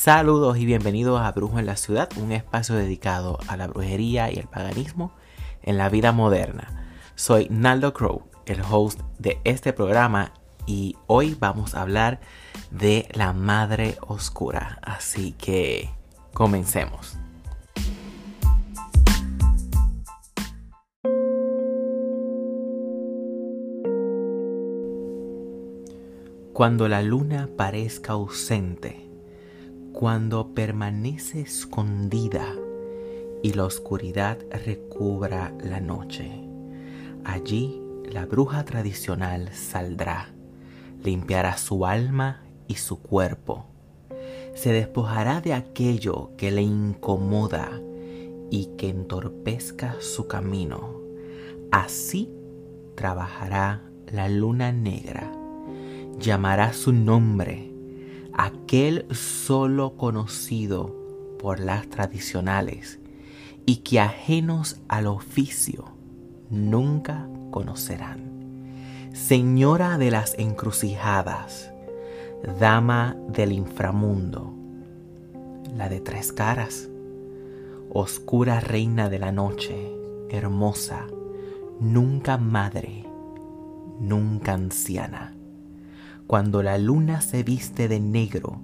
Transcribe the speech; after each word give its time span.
Saludos 0.00 0.58
y 0.58 0.64
bienvenidos 0.64 1.20
a 1.20 1.32
Brujo 1.32 1.58
en 1.58 1.66
la 1.66 1.74
Ciudad, 1.74 2.08
un 2.18 2.30
espacio 2.30 2.76
dedicado 2.76 3.40
a 3.48 3.56
la 3.56 3.66
brujería 3.66 4.30
y 4.30 4.36
el 4.36 4.46
paganismo 4.46 5.10
en 5.60 5.76
la 5.76 5.88
vida 5.88 6.12
moderna. 6.12 6.86
Soy 7.16 7.48
Naldo 7.50 7.94
Crow, 7.94 8.22
el 8.46 8.60
host 8.62 9.00
de 9.18 9.40
este 9.42 9.72
programa 9.72 10.32
y 10.66 10.94
hoy 11.08 11.36
vamos 11.40 11.74
a 11.74 11.82
hablar 11.82 12.20
de 12.70 13.08
la 13.12 13.32
Madre 13.32 13.98
Oscura. 14.06 14.78
Así 14.82 15.32
que 15.32 15.90
comencemos. 16.32 17.18
Cuando 26.52 26.86
la 26.86 27.02
luna 27.02 27.48
parezca 27.56 28.12
ausente, 28.12 29.07
cuando 29.98 30.54
permanece 30.54 31.40
escondida 31.40 32.54
y 33.42 33.54
la 33.54 33.64
oscuridad 33.64 34.38
recubra 34.64 35.52
la 35.60 35.80
noche. 35.80 36.30
Allí 37.24 37.82
la 38.04 38.24
bruja 38.24 38.64
tradicional 38.64 39.52
saldrá, 39.52 40.28
limpiará 41.02 41.56
su 41.56 41.84
alma 41.84 42.44
y 42.68 42.76
su 42.76 43.00
cuerpo, 43.00 43.64
se 44.54 44.72
despojará 44.72 45.40
de 45.40 45.52
aquello 45.52 46.30
que 46.36 46.52
le 46.52 46.62
incomoda 46.62 47.68
y 48.52 48.66
que 48.78 48.90
entorpezca 48.90 49.96
su 49.98 50.28
camino. 50.28 50.94
Así 51.72 52.32
trabajará 52.94 53.82
la 54.12 54.28
luna 54.28 54.70
negra, 54.70 55.32
llamará 56.20 56.72
su 56.72 56.92
nombre, 56.92 57.67
aquel 58.38 59.04
solo 59.12 59.96
conocido 59.96 60.94
por 61.40 61.58
las 61.58 61.88
tradicionales 61.88 63.00
y 63.66 63.78
que 63.78 63.98
ajenos 63.98 64.80
al 64.86 65.08
oficio 65.08 65.86
nunca 66.48 67.28
conocerán. 67.50 69.10
Señora 69.12 69.98
de 69.98 70.12
las 70.12 70.38
encrucijadas, 70.38 71.72
dama 72.60 73.16
del 73.28 73.50
inframundo, 73.50 74.54
la 75.76 75.88
de 75.88 76.00
tres 76.00 76.32
caras, 76.32 76.88
oscura 77.90 78.60
reina 78.60 79.08
de 79.08 79.18
la 79.18 79.32
noche, 79.32 79.92
hermosa, 80.30 81.08
nunca 81.80 82.38
madre, 82.38 83.04
nunca 83.98 84.52
anciana 84.52 85.37
cuando 86.28 86.62
la 86.62 86.76
luna 86.76 87.22
se 87.22 87.42
viste 87.42 87.88
de 87.88 88.00
negro, 88.00 88.60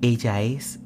ella 0.00 0.40
es 0.42 0.78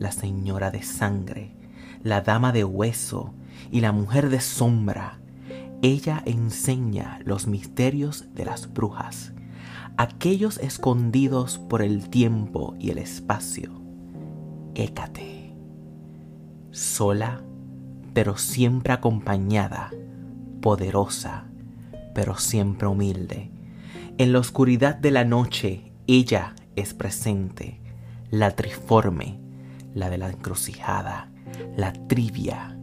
la 0.00 0.10
señora 0.10 0.72
de 0.72 0.82
sangre, 0.82 1.54
la 2.02 2.20
dama 2.20 2.50
de 2.50 2.64
hueso 2.64 3.32
y 3.70 3.80
la 3.80 3.92
mujer 3.92 4.28
de 4.28 4.40
sombra. 4.40 5.20
Ella 5.80 6.20
enseña 6.26 7.20
los 7.24 7.46
misterios 7.46 8.26
de 8.34 8.44
las 8.44 8.74
brujas, 8.74 9.34
aquellos 9.96 10.58
escondidos 10.58 11.58
por 11.58 11.82
el 11.82 12.10
tiempo 12.10 12.74
y 12.80 12.90
el 12.90 12.98
espacio. 12.98 13.70
Écate, 14.74 15.54
sola, 16.72 17.40
pero 18.12 18.36
siempre 18.36 18.94
acompañada, 18.94 19.92
poderosa, 20.60 21.44
pero 22.14 22.36
siempre 22.36 22.88
humilde 22.88 23.52
en 24.18 24.32
la 24.32 24.38
oscuridad 24.38 24.94
de 24.94 25.10
la 25.10 25.24
noche, 25.24 25.92
ella 26.06 26.54
es 26.76 26.92
presente, 26.92 27.80
la 28.30 28.50
triforme, 28.50 29.40
la 29.94 30.10
de 30.10 30.18
la 30.18 30.28
encrucijada, 30.28 31.30
la 31.76 31.92
trivia, 32.08 32.76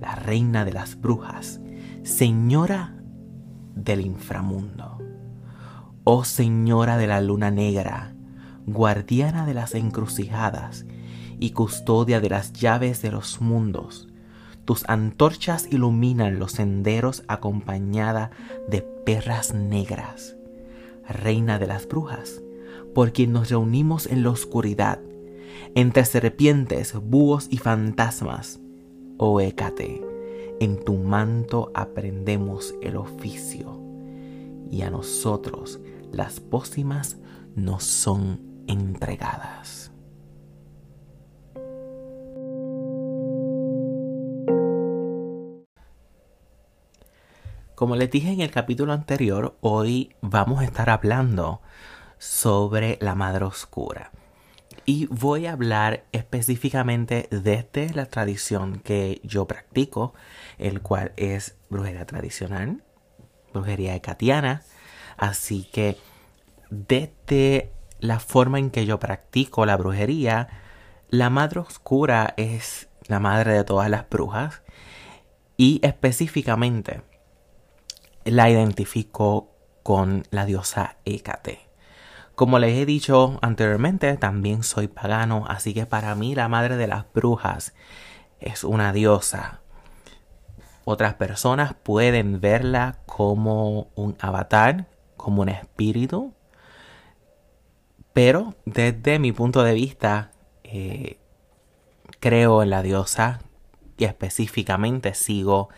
la 0.00 0.14
reina 0.14 0.64
de 0.64 0.72
las 0.72 1.00
brujas, 1.00 1.60
señora 2.04 2.94
del 3.74 4.02
inframundo. 4.02 4.98
Oh 6.04 6.24
señora 6.24 6.96
de 6.96 7.08
la 7.08 7.20
luna 7.20 7.50
negra, 7.50 8.14
guardiana 8.66 9.46
de 9.46 9.54
las 9.54 9.74
encrucijadas 9.74 10.86
y 11.40 11.50
custodia 11.50 12.20
de 12.20 12.30
las 12.30 12.52
llaves 12.52 13.02
de 13.02 13.10
los 13.10 13.40
mundos, 13.40 14.08
tus 14.64 14.88
antorchas 14.88 15.66
iluminan 15.70 16.38
los 16.38 16.52
senderos 16.52 17.24
acompañada 17.26 18.30
de 18.68 18.82
perras 18.82 19.54
negras 19.54 20.37
reina 21.08 21.58
de 21.58 21.66
las 21.66 21.86
brujas, 21.88 22.42
por 22.94 23.12
quien 23.12 23.32
nos 23.32 23.50
reunimos 23.50 24.06
en 24.06 24.22
la 24.22 24.30
oscuridad, 24.30 25.00
entre 25.74 26.04
serpientes, 26.04 26.94
búhos 26.94 27.48
y 27.50 27.58
fantasmas. 27.58 28.60
Oh 29.16 29.40
Hécate, 29.40 30.02
en 30.60 30.84
tu 30.84 30.94
manto 30.94 31.70
aprendemos 31.74 32.74
el 32.82 32.96
oficio, 32.96 33.80
y 34.70 34.82
a 34.82 34.90
nosotros 34.90 35.80
las 36.12 36.40
pócimas 36.40 37.18
nos 37.54 37.84
son 37.84 38.40
entregadas. 38.66 39.87
Como 47.78 47.94
les 47.94 48.10
dije 48.10 48.32
en 48.32 48.40
el 48.40 48.50
capítulo 48.50 48.92
anterior, 48.92 49.56
hoy 49.60 50.16
vamos 50.20 50.58
a 50.58 50.64
estar 50.64 50.90
hablando 50.90 51.62
sobre 52.18 52.98
la 53.00 53.14
Madre 53.14 53.44
Oscura. 53.44 54.10
Y 54.84 55.06
voy 55.06 55.46
a 55.46 55.52
hablar 55.52 56.02
específicamente 56.10 57.28
desde 57.30 57.94
la 57.94 58.06
tradición 58.06 58.80
que 58.80 59.20
yo 59.22 59.46
practico, 59.46 60.12
el 60.58 60.80
cual 60.82 61.12
es 61.16 61.56
brujería 61.70 62.04
tradicional, 62.04 62.82
brujería 63.54 63.94
ecatiana. 63.94 64.62
Así 65.16 65.62
que 65.62 65.96
desde 66.70 67.70
la 68.00 68.18
forma 68.18 68.58
en 68.58 68.70
que 68.70 68.86
yo 68.86 68.98
practico 68.98 69.66
la 69.66 69.76
brujería, 69.76 70.48
la 71.10 71.30
Madre 71.30 71.60
Oscura 71.60 72.34
es 72.38 72.88
la 73.06 73.20
madre 73.20 73.52
de 73.52 73.62
todas 73.62 73.88
las 73.88 74.08
brujas. 74.08 74.62
Y 75.56 75.78
específicamente 75.84 77.02
la 78.30 78.50
identifico 78.50 79.50
con 79.82 80.24
la 80.30 80.44
diosa 80.44 80.96
Hécate. 81.04 81.68
Como 82.34 82.58
les 82.58 82.76
he 82.78 82.86
dicho 82.86 83.38
anteriormente, 83.42 84.16
también 84.16 84.62
soy 84.62 84.86
pagano, 84.86 85.44
así 85.48 85.74
que 85.74 85.86
para 85.86 86.14
mí 86.14 86.34
la 86.34 86.48
madre 86.48 86.76
de 86.76 86.86
las 86.86 87.04
brujas 87.12 87.74
es 88.38 88.64
una 88.64 88.92
diosa. 88.92 89.60
Otras 90.84 91.14
personas 91.14 91.74
pueden 91.74 92.40
verla 92.40 92.98
como 93.06 93.90
un 93.94 94.16
avatar, 94.20 94.86
como 95.16 95.42
un 95.42 95.48
espíritu, 95.48 96.32
pero 98.12 98.54
desde 98.64 99.18
mi 99.18 99.32
punto 99.32 99.62
de 99.64 99.74
vista 99.74 100.30
eh, 100.64 101.18
creo 102.20 102.62
en 102.62 102.70
la 102.70 102.82
diosa 102.82 103.40
y 103.96 104.04
específicamente 104.04 105.14
sigo 105.14 105.68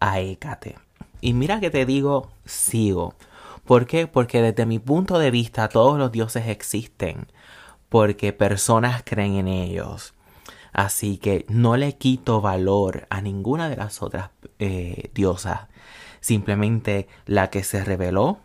a 0.00 0.20
Hécate. 0.20 0.76
Y 1.20 1.34
mira 1.34 1.60
que 1.60 1.70
te 1.70 1.86
digo, 1.86 2.30
sigo. 2.44 3.14
¿Por 3.64 3.86
qué? 3.86 4.06
Porque 4.06 4.42
desde 4.42 4.66
mi 4.66 4.78
punto 4.78 5.18
de 5.18 5.30
vista 5.30 5.68
todos 5.68 5.98
los 5.98 6.12
dioses 6.12 6.48
existen. 6.48 7.26
Porque 7.88 8.32
personas 8.32 9.02
creen 9.04 9.36
en 9.36 9.48
ellos. 9.48 10.14
Así 10.72 11.18
que 11.18 11.46
no 11.48 11.76
le 11.76 11.96
quito 11.96 12.40
valor 12.40 13.06
a 13.10 13.20
ninguna 13.20 13.68
de 13.68 13.76
las 13.76 14.02
otras 14.02 14.30
eh, 14.58 15.10
diosas. 15.14 15.68
Simplemente 16.20 17.08
la 17.26 17.50
que 17.50 17.64
se 17.64 17.84
reveló 17.84 18.38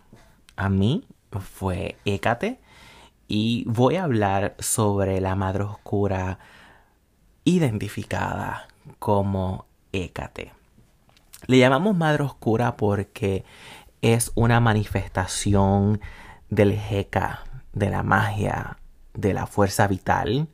a 0.56 0.70
mí 0.70 1.06
fue 1.40 1.98
Hécate. 2.06 2.60
Y 3.28 3.64
voy 3.68 3.96
a 3.96 4.04
hablar 4.04 4.56
sobre 4.60 5.20
la 5.22 5.36
Madre 5.36 5.64
Oscura 5.64 6.40
identificada 7.44 8.68
como 9.00 9.66
Hécate. 9.92 10.54
Le 11.48 11.60
llamamos 11.60 11.96
Madre 11.96 12.24
Oscura 12.24 12.76
porque 12.76 13.46
es 14.02 14.32
una 14.36 14.60
manifestación 14.60 16.02
del 16.50 16.72
Heka, 16.72 17.44
de 17.74 17.90
la 17.90 18.04
magia, 18.04 18.78
de 19.14 19.34
la 19.34 19.46
fuerza 19.46 19.88
vital. 19.88 20.48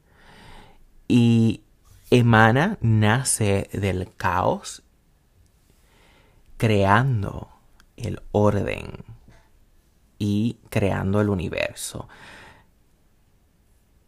Y 1.07 1.63
emana, 2.09 2.77
nace 2.81 3.69
del 3.71 4.13
caos, 4.15 4.83
creando 6.57 7.49
el 7.95 8.21
orden 8.31 9.03
y 10.19 10.57
creando 10.69 11.21
el 11.21 11.29
universo. 11.29 12.07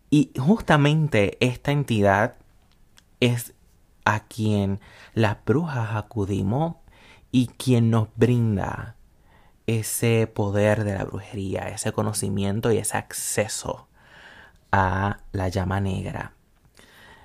Y 0.09 0.31
justamente 0.37 1.37
esta 1.39 1.71
entidad 1.71 2.35
es 3.19 3.53
a 4.05 4.21
quien 4.21 4.79
las 5.13 5.37
brujas 5.45 5.95
acudimos 5.95 6.75
y 7.31 7.47
quien 7.47 7.89
nos 7.89 8.09
brinda 8.15 8.95
ese 9.67 10.27
poder 10.27 10.83
de 10.83 10.93
la 10.93 11.05
brujería, 11.05 11.69
ese 11.69 11.91
conocimiento 11.91 12.71
y 12.71 12.77
ese 12.77 12.97
acceso 12.97 13.87
a 14.71 15.19
la 15.31 15.47
llama 15.49 15.79
negra. 15.79 16.33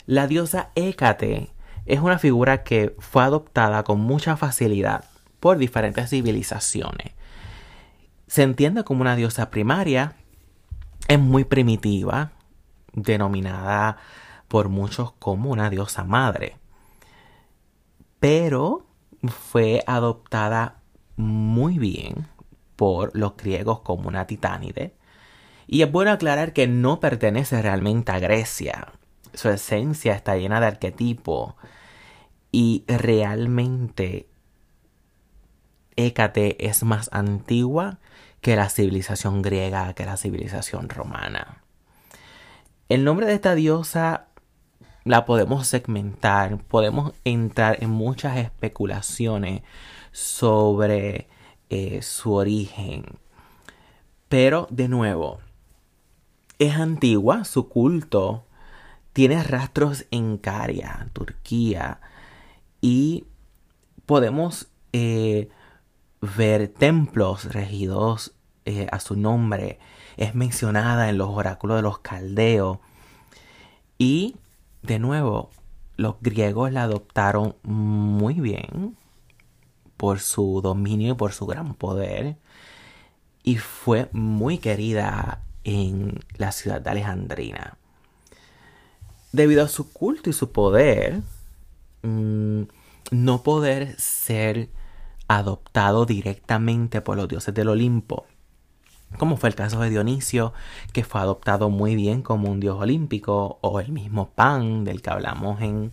La 0.06 0.26
diosa 0.26 0.70
Hécate 0.74 1.50
es 1.86 2.00
una 2.00 2.18
figura 2.18 2.62
que 2.62 2.94
fue 2.98 3.22
adoptada 3.22 3.82
con 3.82 4.00
mucha 4.00 4.36
facilidad 4.36 5.04
por 5.40 5.58
diferentes 5.58 6.10
civilizaciones. 6.10 7.12
Se 8.26 8.42
entiende 8.42 8.84
como 8.84 9.00
una 9.00 9.16
diosa 9.16 9.50
primaria, 9.50 10.14
es 11.08 11.18
muy 11.18 11.44
primitiva, 11.44 12.32
denominada 12.92 13.96
por 14.48 14.68
muchos 14.68 15.12
como 15.12 15.50
una 15.50 15.70
diosa 15.70 16.04
madre, 16.04 16.56
pero 18.20 18.86
fue 19.26 19.82
adoptada 19.86 20.80
muy 21.16 21.78
bien 21.78 22.28
por 22.76 23.16
los 23.16 23.36
griegos 23.36 23.80
como 23.80 24.08
una 24.08 24.26
titánide. 24.26 24.94
Y 25.66 25.82
es 25.82 25.90
bueno 25.90 26.12
aclarar 26.12 26.52
que 26.52 26.66
no 26.66 27.00
pertenece 27.00 27.60
realmente 27.60 28.12
a 28.12 28.18
Grecia. 28.18 28.92
Su 29.34 29.50
esencia 29.50 30.14
está 30.14 30.36
llena 30.36 30.60
de 30.60 30.66
arquetipos 30.66 31.54
y 32.50 32.84
realmente 32.86 34.28
Hécate 35.96 36.64
es 36.66 36.84
más 36.84 37.10
antigua 37.12 37.98
que 38.40 38.54
la 38.54 38.70
civilización 38.70 39.42
griega, 39.42 39.92
que 39.94 40.06
la 40.06 40.16
civilización 40.16 40.88
romana. 40.88 41.64
El 42.88 43.04
nombre 43.04 43.26
de 43.26 43.34
esta 43.34 43.54
diosa 43.56 44.27
la 45.04 45.24
podemos 45.24 45.66
segmentar, 45.66 46.58
podemos 46.64 47.12
entrar 47.24 47.82
en 47.82 47.90
muchas 47.90 48.36
especulaciones 48.36 49.62
sobre 50.12 51.28
eh, 51.70 52.02
su 52.02 52.32
origen. 52.34 53.04
Pero 54.28 54.66
de 54.70 54.88
nuevo, 54.88 55.40
es 56.58 56.74
antigua, 56.74 57.44
su 57.44 57.68
culto 57.68 58.44
tiene 59.12 59.42
rastros 59.42 60.06
en 60.10 60.38
Caria, 60.38 61.08
Turquía, 61.12 62.00
y 62.80 63.24
podemos 64.06 64.68
eh, 64.92 65.48
ver 66.20 66.68
templos 66.68 67.52
regidos 67.52 68.34
eh, 68.64 68.86
a 68.90 69.00
su 69.00 69.16
nombre. 69.16 69.78
Es 70.16 70.34
mencionada 70.34 71.08
en 71.08 71.18
los 71.18 71.28
oráculos 71.30 71.76
de 71.76 71.82
los 71.82 71.98
caldeos. 72.00 72.78
Y, 73.98 74.36
de 74.82 74.98
nuevo, 74.98 75.50
los 75.96 76.16
griegos 76.20 76.72
la 76.72 76.84
adoptaron 76.84 77.56
muy 77.62 78.34
bien 78.34 78.96
por 79.96 80.20
su 80.20 80.60
dominio 80.62 81.12
y 81.12 81.16
por 81.16 81.32
su 81.32 81.46
gran 81.46 81.74
poder. 81.74 82.36
Y 83.42 83.56
fue 83.56 84.08
muy 84.12 84.58
querida 84.58 85.42
en 85.64 86.20
la 86.36 86.52
ciudad 86.52 86.80
de 86.80 86.90
Alejandrina. 86.90 87.78
Debido 89.32 89.64
a 89.64 89.68
su 89.68 89.92
culto 89.92 90.30
y 90.30 90.32
su 90.32 90.52
poder, 90.52 91.22
Mm, 92.02 92.64
no 93.10 93.42
poder 93.42 93.98
ser 93.98 94.70
adoptado 95.26 96.06
directamente 96.06 97.00
por 97.00 97.16
los 97.16 97.28
dioses 97.28 97.54
del 97.54 97.68
Olimpo, 97.68 98.26
como 99.16 99.36
fue 99.36 99.48
el 99.48 99.54
caso 99.54 99.80
de 99.80 99.90
Dionisio, 99.90 100.52
que 100.92 101.04
fue 101.04 101.20
adoptado 101.20 101.70
muy 101.70 101.96
bien 101.96 102.22
como 102.22 102.50
un 102.50 102.60
dios 102.60 102.78
olímpico, 102.80 103.58
o 103.62 103.80
el 103.80 103.92
mismo 103.92 104.30
Pan 104.30 104.84
del 104.84 105.00
que 105.00 105.10
hablamos 105.10 105.60
en 105.62 105.92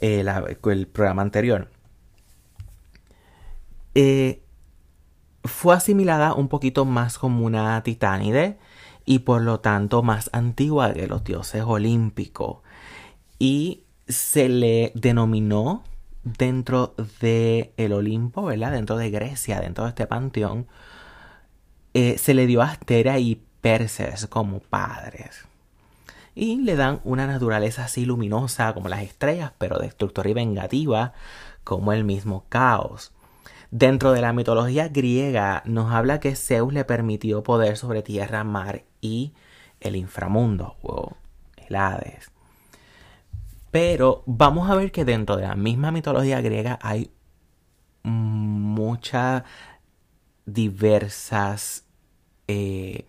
eh, 0.00 0.24
el 0.64 0.86
programa 0.88 1.22
anterior. 1.22 1.68
Eh, 3.94 4.42
fue 5.44 5.74
asimilada 5.74 6.34
un 6.34 6.48
poquito 6.48 6.84
más 6.84 7.18
como 7.18 7.44
una 7.44 7.82
titánide 7.82 8.58
y 9.04 9.20
por 9.20 9.42
lo 9.42 9.60
tanto 9.60 10.02
más 10.02 10.30
antigua 10.32 10.92
que 10.92 11.06
los 11.06 11.24
dioses 11.24 11.62
olímpicos. 11.66 12.58
Y 13.38 13.84
se 14.08 14.48
le 14.48 14.92
denominó 14.94 15.84
dentro 16.22 16.94
de 17.20 17.72
el 17.76 17.92
Olimpo, 17.92 18.44
¿verdad? 18.44 18.72
Dentro 18.72 18.96
de 18.96 19.10
Grecia, 19.10 19.60
dentro 19.60 19.84
de 19.84 19.90
este 19.90 20.06
panteón, 20.06 20.66
eh, 21.94 22.18
se 22.18 22.34
le 22.34 22.46
dio 22.46 22.62
a 22.62 22.66
Astera 22.66 23.18
y 23.18 23.42
Perses 23.60 24.26
como 24.26 24.60
padres. 24.60 25.44
Y 26.34 26.56
le 26.56 26.76
dan 26.76 27.00
una 27.04 27.26
naturaleza 27.26 27.84
así 27.84 28.04
luminosa 28.04 28.72
como 28.72 28.88
las 28.88 29.02
estrellas, 29.02 29.52
pero 29.58 29.78
destructora 29.78 30.30
y 30.30 30.34
vengativa 30.34 31.12
como 31.64 31.92
el 31.92 32.04
mismo 32.04 32.44
caos. 32.48 33.12
Dentro 33.70 34.12
de 34.12 34.20
la 34.20 34.32
mitología 34.32 34.88
griega 34.88 35.62
nos 35.64 35.92
habla 35.92 36.18
que 36.20 36.34
Zeus 36.34 36.72
le 36.72 36.84
permitió 36.84 37.42
poder 37.42 37.76
sobre 37.76 38.02
tierra, 38.02 38.42
mar 38.42 38.84
y 39.00 39.32
el 39.80 39.96
inframundo 39.96 40.76
o 40.82 41.16
el 41.56 41.76
Hades. 41.76 42.30
Pero 43.70 44.22
vamos 44.26 44.68
a 44.70 44.74
ver 44.74 44.90
que 44.90 45.04
dentro 45.04 45.36
de 45.36 45.42
la 45.42 45.54
misma 45.54 45.92
mitología 45.92 46.40
griega 46.40 46.78
hay 46.82 47.12
muchas 48.02 49.44
diversas 50.52 51.84
eh, 52.48 53.06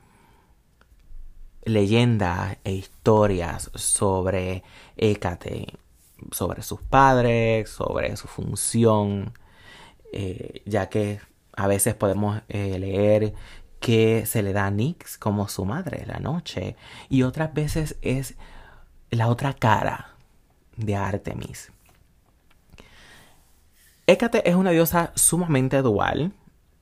leyendas 1.63 2.57
e 2.63 2.73
historias 2.73 3.71
sobre 3.75 4.63
Hécate, 4.97 5.73
sobre 6.31 6.61
sus 6.61 6.81
padres, 6.81 7.69
sobre 7.69 8.15
su 8.17 8.27
función, 8.27 9.33
eh, 10.13 10.61
ya 10.65 10.89
que 10.89 11.19
a 11.55 11.67
veces 11.67 11.95
podemos 11.95 12.41
eh, 12.49 12.77
leer 12.79 13.33
que 13.79 14.25
se 14.25 14.43
le 14.43 14.53
da 14.53 14.67
a 14.67 14.71
Nix 14.71 15.17
como 15.17 15.47
su 15.47 15.65
madre 15.65 16.05
la 16.05 16.19
noche 16.19 16.75
y 17.09 17.23
otras 17.23 17.53
veces 17.53 17.97
es 18.01 18.35
la 19.09 19.27
otra 19.27 19.53
cara 19.53 20.15
de 20.77 20.95
Artemis. 20.95 21.71
Hécate 24.07 24.47
es 24.49 24.55
una 24.55 24.71
diosa 24.71 25.11
sumamente 25.15 25.81
dual. 25.81 26.31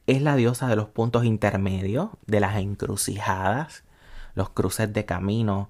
Es 0.10 0.24
la 0.24 0.36
diosa 0.36 0.68
de 0.68 0.76
los 0.76 0.88
puntos 0.88 1.24
intermedios, 1.24 2.10
de 2.26 2.40
las 2.40 2.58
encrucijadas, 2.58 3.84
los 4.34 4.50
cruces 4.50 4.92
de 4.92 5.06
camino. 5.06 5.70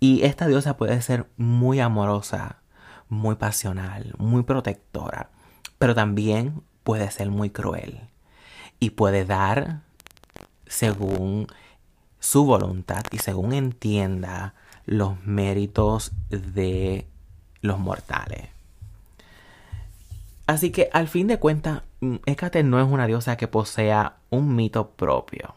Y 0.00 0.24
esta 0.24 0.48
diosa 0.48 0.76
puede 0.76 1.00
ser 1.00 1.28
muy 1.36 1.78
amorosa, 1.78 2.56
muy 3.08 3.36
pasional, 3.36 4.16
muy 4.18 4.42
protectora, 4.42 5.30
pero 5.78 5.94
también 5.94 6.60
puede 6.82 7.08
ser 7.12 7.30
muy 7.30 7.50
cruel 7.50 8.00
y 8.80 8.90
puede 8.90 9.24
dar 9.24 9.82
según 10.66 11.46
su 12.18 12.44
voluntad 12.44 13.04
y 13.12 13.18
según 13.18 13.52
entienda 13.52 14.54
los 14.86 15.24
méritos 15.24 16.10
de 16.30 17.06
los 17.60 17.78
mortales. 17.78 18.48
Así 20.48 20.72
que 20.72 20.90
al 20.92 21.06
fin 21.06 21.28
de 21.28 21.38
cuentas, 21.38 21.82
Hécate 22.00 22.62
no 22.62 22.80
es 22.80 22.86
una 22.86 23.08
diosa 23.08 23.36
que 23.36 23.48
posea 23.48 24.18
un 24.30 24.54
mito 24.54 24.90
propio. 24.90 25.56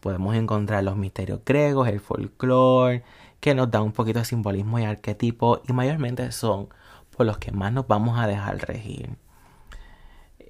Podemos 0.00 0.34
encontrar 0.34 0.82
los 0.82 0.96
misterios 0.96 1.40
griegos, 1.44 1.86
el 1.88 2.00
folclore, 2.00 3.04
que 3.38 3.54
nos 3.54 3.70
da 3.70 3.80
un 3.80 3.92
poquito 3.92 4.18
de 4.18 4.24
simbolismo 4.24 4.78
y 4.80 4.84
arquetipo 4.84 5.62
y 5.68 5.72
mayormente 5.72 6.32
son 6.32 6.68
por 7.16 7.26
los 7.26 7.38
que 7.38 7.52
más 7.52 7.72
nos 7.72 7.86
vamos 7.86 8.18
a 8.18 8.26
dejar 8.26 8.58
regir. 8.58 9.16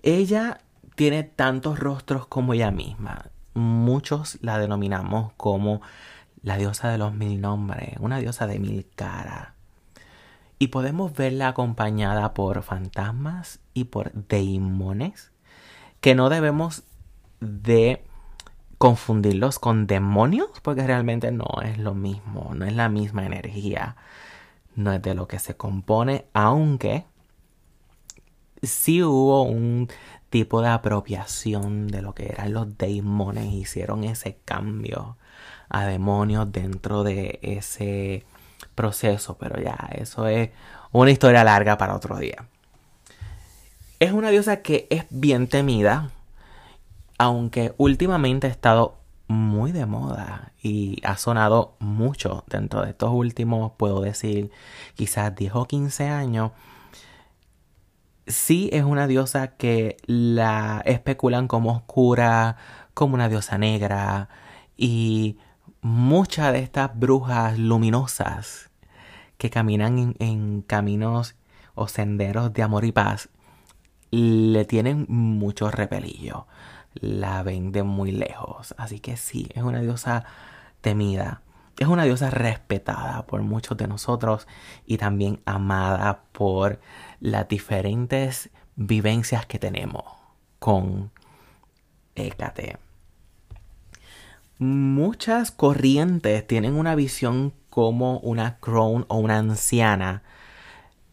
Ella 0.03 0.61
tiene 0.95 1.25
tantos 1.25 1.79
rostros 1.79 2.27
como 2.27 2.55
ella 2.55 2.71
misma. 2.71 3.31
Muchos 3.53 4.39
la 4.41 4.59
denominamos 4.59 5.33
como 5.37 5.83
la 6.43 6.57
diosa 6.57 6.89
de 6.89 6.97
los 6.97 7.13
mil 7.13 7.41
nombres, 7.41 7.97
una 8.01 8.19
diosa 8.19 8.47
de 8.47 8.59
mil 8.59 8.87
caras 8.95 9.59
y 10.59 10.69
podemos 10.69 11.13
verla 11.15 11.49
acompañada 11.49 12.35
por 12.35 12.63
fantasmas 12.63 13.61
por 13.85 14.13
demones 14.13 15.33
que 16.01 16.15
no 16.15 16.29
debemos 16.29 16.85
de 17.41 18.05
confundirlos 18.79 19.59
con 19.59 19.87
demonios 19.87 20.49
porque 20.63 20.87
realmente 20.87 21.33
no 21.33 21.47
es 21.65 21.79
lo 21.79 21.95
mismo, 21.95 22.53
no 22.55 22.65
es 22.65 22.75
la 22.75 22.89
misma 22.89 23.27
energía, 23.27 23.97
no 24.77 24.93
es 24.93 25.03
de 25.03 25.15
lo 25.15 25.27
que 25.27 25.39
se 25.39 25.57
compone, 25.57 26.27
aunque 26.33 27.05
sí 28.63 29.03
hubo 29.03 29.43
un 29.43 29.89
tipo 30.31 30.63
de 30.63 30.69
apropiación 30.69 31.89
de 31.89 32.03
lo 32.03 32.15
que 32.15 32.27
eran 32.27 32.53
los 32.53 32.79
demones, 32.79 33.53
hicieron 33.53 34.05
ese 34.05 34.39
cambio 34.45 35.17
a 35.69 35.85
demonios 35.85 36.51
dentro 36.53 37.03
de 37.03 37.39
ese 37.43 38.25
proceso, 38.75 39.37
pero 39.39 39.61
ya, 39.61 39.91
eso 39.93 40.27
es 40.29 40.51
una 40.93 41.11
historia 41.11 41.45
larga 41.45 41.77
para 41.79 41.95
otro 41.97 42.17
día. 42.19 42.47
Es 44.01 44.13
una 44.13 44.31
diosa 44.31 44.63
que 44.63 44.87
es 44.91 45.07
bien 45.11 45.49
temida, 45.49 46.11
aunque 47.19 47.75
últimamente 47.79 48.47
ha 48.47 48.51
estado 48.51 48.99
muy 49.27 49.73
de 49.73 49.87
moda 49.87 50.53
y 50.63 51.01
ha 51.05 51.17
sonado 51.17 51.75
mucho 51.81 52.45
dentro 52.47 52.83
de 52.83 52.91
estos 52.91 53.11
últimos, 53.13 53.73
puedo 53.77 54.01
decir, 54.01 54.53
quizás 54.95 55.35
10 55.35 55.55
o 55.57 55.65
15 55.67 56.09
años. 56.09 56.53
Sí 58.29 58.71
es 58.73 58.85
una 58.85 59.09
diosa 59.09 59.57
que 59.57 59.97
la 60.07 60.81
especulan 60.85 61.49
como 61.49 61.73
oscura, 61.73 62.57
como 62.95 63.15
una 63.15 63.29
diosa 63.29 63.59
negra 63.59 64.29
y 64.77 65.39
muchas 65.81 66.53
de 66.53 66.61
estas 66.61 66.97
brujas 66.97 67.59
luminosas 67.59 68.71
que 69.39 69.51
caminan 69.51 70.15
en, 70.21 70.63
caminos 70.63 71.35
o 71.75 71.89
senderos 71.89 72.53
de 72.53 72.63
amor 72.63 72.85
y 72.85 72.93
paz 72.93 73.29
le 74.11 74.65
tienen 74.65 75.07
mucho 75.09 75.71
repelillo. 75.71 76.47
La 76.95 77.43
ven 77.43 77.73
de 77.73 77.83
muy 77.83 78.13
lejos. 78.13 78.75
Así 78.79 79.01
que 79.01 79.17
sí, 79.17 79.49
es 79.55 79.63
una 79.63 79.81
diosa 79.81 80.25
temida. 80.81 81.43
Es 81.79 81.87
una 81.87 82.05
diosa 82.05 82.31
respetada 82.31 83.25
por 83.27 83.43
muchos 83.43 83.77
de 83.77 83.87
nosotros 83.87 84.49
y 84.85 84.99
también 84.99 85.41
amada 85.45 86.23
por 86.33 86.81
las 87.21 87.49
diferentes 87.49 88.51
vivencias 88.75 89.47
que 89.47 89.59
tenemos 89.59 90.05
con 90.59 91.13
Hécate. 92.17 92.79
Muchas 94.59 95.53
corrientes 95.53 96.45
tienen 96.45 96.75
una 96.75 96.97
visión 96.97 97.53
como 97.71 98.19
una 98.19 98.59
crone 98.59 99.05
o 99.07 99.19
una 99.19 99.39
anciana, 99.39 100.25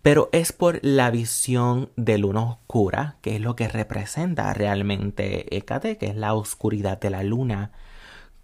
pero 0.06 0.30
es 0.34 0.52
por 0.52 0.78
la 0.84 1.10
visión 1.10 1.90
de 1.96 2.20
luna 2.20 2.44
oscura, 2.44 3.18
que 3.24 3.38
es 3.38 3.42
lo 3.42 3.56
que 3.56 3.68
representa 3.68 4.54
realmente 4.54 5.58
Hécate, 5.58 5.98
que 5.98 6.06
es 6.06 6.16
la 6.16 6.36
oscuridad 6.36 7.00
de 7.00 7.10
la 7.10 7.24
luna, 7.24 7.72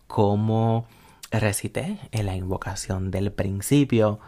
como 0.07 0.87
recité 1.29 1.99
en 2.11 2.25
la 2.25 2.35
invocación 2.35 3.11
del 3.11 3.31
principio. 3.31 4.19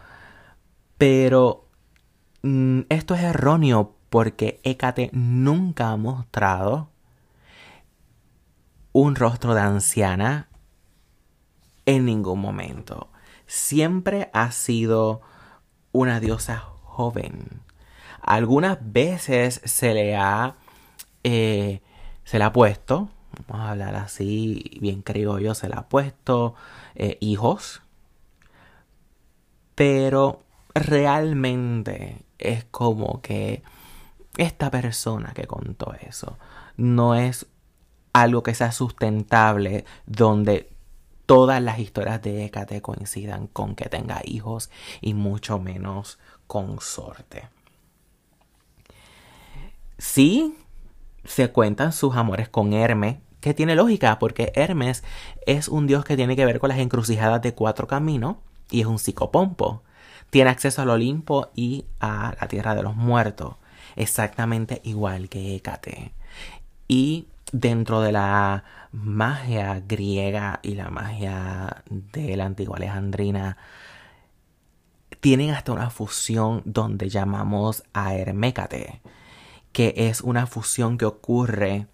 Pero 0.96 1.66
mm, 2.42 2.82
esto 2.88 3.16
es 3.16 3.22
erróneo 3.22 3.96
porque 4.10 4.60
Hécate 4.62 5.10
nunca 5.12 5.90
ha 5.90 5.96
mostrado 5.96 6.88
un 8.92 9.16
rostro 9.16 9.54
de 9.54 9.60
anciana 9.60 10.50
en 11.84 12.04
ningún 12.04 12.40
momento. 12.40 13.10
Siempre 13.48 14.30
ha 14.32 14.52
sido 14.52 15.20
una 15.90 16.20
diosa 16.20 16.73
joven. 16.94 17.62
Algunas 18.22 18.78
veces 18.80 19.60
se 19.64 19.92
le 19.94 20.16
ha, 20.16 20.54
eh, 21.24 21.82
se 22.24 22.38
le 22.38 22.44
ha 22.44 22.52
puesto, 22.52 23.10
vamos 23.48 23.66
a 23.66 23.70
hablar 23.72 23.96
así, 23.96 24.78
bien 24.80 25.02
criollo, 25.02 25.54
se 25.54 25.68
le 25.68 25.74
ha 25.76 25.88
puesto 25.88 26.54
eh, 26.94 27.18
hijos. 27.20 27.82
Pero 29.74 30.42
realmente 30.74 32.24
es 32.38 32.64
como 32.64 33.20
que 33.20 33.62
esta 34.36 34.70
persona 34.70 35.32
que 35.34 35.46
contó 35.46 35.94
eso 36.00 36.38
no 36.76 37.14
es 37.14 37.46
algo 38.12 38.42
que 38.42 38.54
sea 38.54 38.72
sustentable 38.72 39.84
donde 40.06 40.73
todas 41.26 41.62
las 41.62 41.78
historias 41.78 42.22
de 42.22 42.44
Hécate 42.44 42.82
coincidan 42.82 43.46
con 43.46 43.74
que 43.74 43.88
tenga 43.88 44.20
hijos 44.24 44.70
y 45.00 45.14
mucho 45.14 45.58
menos 45.58 46.18
consorte. 46.46 47.48
Sí, 49.98 50.54
se 51.24 51.50
cuentan 51.50 51.92
sus 51.92 52.16
amores 52.16 52.48
con 52.48 52.72
Hermes, 52.72 53.18
que 53.40 53.54
tiene 53.54 53.74
lógica 53.74 54.18
porque 54.18 54.52
Hermes 54.54 55.04
es 55.46 55.68
un 55.68 55.86
dios 55.86 56.04
que 56.04 56.16
tiene 56.16 56.36
que 56.36 56.46
ver 56.46 56.58
con 56.58 56.68
las 56.68 56.78
encrucijadas 56.78 57.42
de 57.42 57.54
cuatro 57.54 57.86
caminos 57.86 58.36
y 58.70 58.80
es 58.80 58.86
un 58.86 58.98
psicopompo. 58.98 59.82
Tiene 60.30 60.50
acceso 60.50 60.82
al 60.82 60.90
Olimpo 60.90 61.50
y 61.54 61.84
a 62.00 62.34
la 62.40 62.48
tierra 62.48 62.74
de 62.74 62.82
los 62.82 62.96
muertos, 62.96 63.56
exactamente 63.96 64.80
igual 64.84 65.28
que 65.28 65.54
Hécate. 65.54 66.12
Y 66.88 67.28
dentro 67.54 68.00
de 68.00 68.10
la 68.10 68.64
magia 68.90 69.80
griega 69.86 70.58
y 70.62 70.74
la 70.74 70.90
magia 70.90 71.84
de 71.88 72.36
la 72.36 72.46
antigua 72.46 72.78
alejandrina 72.78 73.56
tienen 75.20 75.50
hasta 75.50 75.70
una 75.70 75.88
fusión 75.88 76.62
donde 76.64 77.08
llamamos 77.08 77.84
a 77.92 78.16
Hermécate, 78.16 79.00
que 79.72 79.94
es 79.96 80.20
una 80.20 80.48
fusión 80.48 80.98
que 80.98 81.04
ocurre 81.04 81.86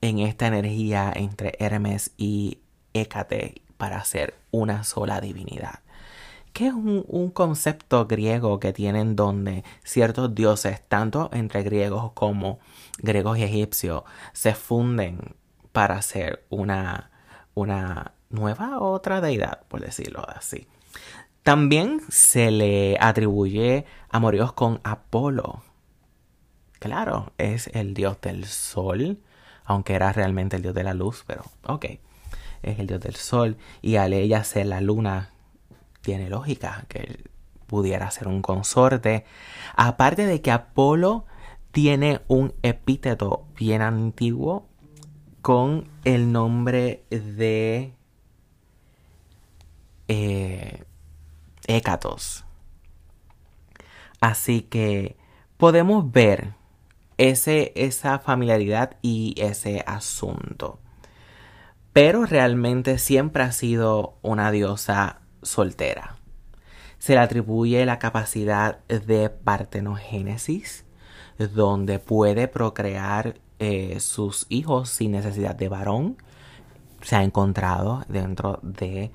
en 0.00 0.18
esta 0.18 0.48
energía 0.48 1.12
entre 1.14 1.54
Hermes 1.60 2.10
y 2.16 2.58
Hécate 2.92 3.62
para 3.76 3.98
hacer 3.98 4.34
una 4.50 4.82
sola 4.82 5.20
divinidad. 5.20 5.78
Que 6.52 6.66
es 6.66 6.74
un, 6.74 7.04
un, 7.06 7.30
concepto 7.30 8.06
griego 8.08 8.58
que 8.58 8.72
tienen 8.72 9.14
donde 9.14 9.62
ciertos 9.84 10.34
dioses, 10.34 10.82
tanto 10.88 11.30
entre 11.32 11.62
griegos 11.62 12.10
como 12.14 12.58
griegos 12.98 13.38
y 13.38 13.44
egipcios, 13.44 14.02
se 14.32 14.54
funden 14.54 15.34
para 15.72 15.96
hacer 15.96 16.44
una, 16.50 17.10
una 17.54 18.12
nueva 18.30 18.80
otra 18.80 19.20
deidad, 19.20 19.62
por 19.68 19.80
decirlo 19.80 20.24
así. 20.28 20.68
También 21.42 22.02
se 22.08 22.50
le 22.50 22.96
atribuye 23.00 23.86
amoríos 24.10 24.52
con 24.52 24.80
Apolo. 24.84 25.62
Claro, 26.78 27.32
es 27.38 27.68
el 27.68 27.94
dios 27.94 28.20
del 28.20 28.44
sol, 28.44 29.18
aunque 29.64 29.94
era 29.94 30.12
realmente 30.12 30.56
el 30.56 30.62
dios 30.62 30.74
de 30.74 30.84
la 30.84 30.94
luz, 30.94 31.24
pero 31.26 31.44
ok, 31.64 31.86
es 32.62 32.78
el 32.78 32.86
dios 32.86 33.00
del 33.00 33.16
sol. 33.16 33.56
Y 33.80 33.96
al 33.96 34.12
ella 34.12 34.44
ser 34.44 34.66
la 34.66 34.80
luna, 34.80 35.30
tiene 36.02 36.28
lógica 36.28 36.84
que 36.88 37.24
pudiera 37.66 38.10
ser 38.10 38.28
un 38.28 38.42
consorte. 38.42 39.24
Aparte 39.76 40.26
de 40.26 40.40
que 40.40 40.50
Apolo 40.50 41.24
tiene 41.80 42.22
un 42.26 42.54
epíteto 42.62 43.46
bien 43.56 43.82
antiguo 43.82 44.66
con 45.42 45.88
el 46.02 46.32
nombre 46.32 47.04
de 47.08 47.94
eh, 50.08 50.84
Hécatos. 51.68 52.44
Así 54.20 54.62
que 54.62 55.16
podemos 55.56 56.10
ver 56.10 56.54
ese, 57.16 57.70
esa 57.76 58.18
familiaridad 58.18 58.96
y 59.00 59.36
ese 59.38 59.84
asunto. 59.86 60.80
Pero 61.92 62.26
realmente 62.26 62.98
siempre 62.98 63.44
ha 63.44 63.52
sido 63.52 64.18
una 64.22 64.50
diosa 64.50 65.20
soltera. 65.42 66.16
Se 66.98 67.12
le 67.12 67.20
atribuye 67.20 67.86
la 67.86 68.00
capacidad 68.00 68.84
de 68.88 69.30
partenogénesis, 69.30 70.84
donde 71.38 71.98
puede 71.98 72.48
procrear 72.48 73.40
eh, 73.58 73.98
sus 74.00 74.46
hijos 74.48 74.90
sin 74.90 75.12
necesidad 75.12 75.54
de 75.54 75.68
varón. 75.68 76.16
Se 77.02 77.16
ha 77.16 77.22
encontrado 77.22 78.04
dentro 78.08 78.58
de 78.62 79.12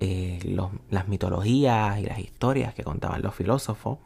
eh, 0.00 0.56
las 0.90 1.08
mitologías 1.08 1.98
y 1.98 2.04
las 2.04 2.18
historias 2.18 2.74
que 2.74 2.84
contaban 2.84 3.22
los 3.22 3.34
filósofos. 3.34 3.98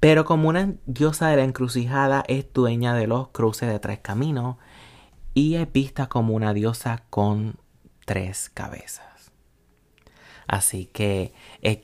Pero 0.00 0.24
como 0.24 0.50
una 0.50 0.74
diosa 0.84 1.28
de 1.28 1.36
la 1.36 1.44
encrucijada 1.44 2.24
es 2.28 2.52
dueña 2.52 2.94
de 2.94 3.06
los 3.06 3.28
cruces 3.28 3.70
de 3.70 3.78
tres 3.78 4.00
caminos 4.00 4.56
y 5.32 5.54
es 5.54 5.72
vista 5.72 6.08
como 6.08 6.34
una 6.34 6.52
diosa 6.52 7.04
con 7.08 7.56
tres 8.04 8.50
cabezas. 8.50 9.32
Así 10.46 10.86
que 10.86 11.32
eh, 11.62 11.82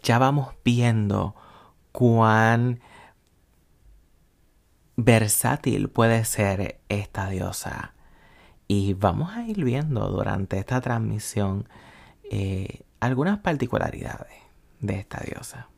viendo 0.64 1.34
cuán 1.92 2.80
versátil 5.04 5.88
puede 5.88 6.24
ser 6.24 6.80
esta 6.88 7.28
diosa. 7.28 7.94
Y 8.68 8.94
vamos 8.94 9.32
a 9.32 9.46
ir 9.46 9.64
viendo 9.64 10.08
durante 10.08 10.58
esta 10.58 10.80
transmisión 10.80 11.68
eh, 12.30 12.82
algunas 13.00 13.38
particularidades 13.38 14.32
de 14.80 14.98
esta 14.98 15.20
diosa. 15.20 15.68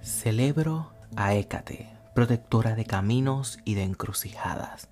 Celebro 0.00 0.92
a 1.16 1.34
Hécate, 1.34 1.88
protectora 2.14 2.74
de 2.74 2.84
caminos 2.84 3.58
y 3.64 3.74
de 3.74 3.84
encrucijadas, 3.84 4.88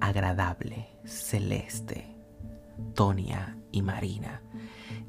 agradable, 0.00 0.88
celeste, 1.04 2.16
tonia 2.94 3.58
y 3.72 3.82
marina 3.82 4.42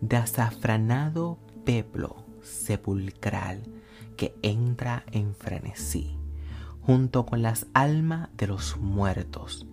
de 0.07 0.17
azafranado 0.17 1.39
peplo 1.63 2.25
sepulcral 2.41 3.63
que 4.17 4.35
entra 4.41 5.05
en 5.11 5.33
frenesí, 5.33 6.17
junto 6.81 7.25
con 7.25 7.41
las 7.41 7.67
almas 7.73 8.29
de 8.35 8.47
los 8.47 8.77
muertos, 8.77 9.65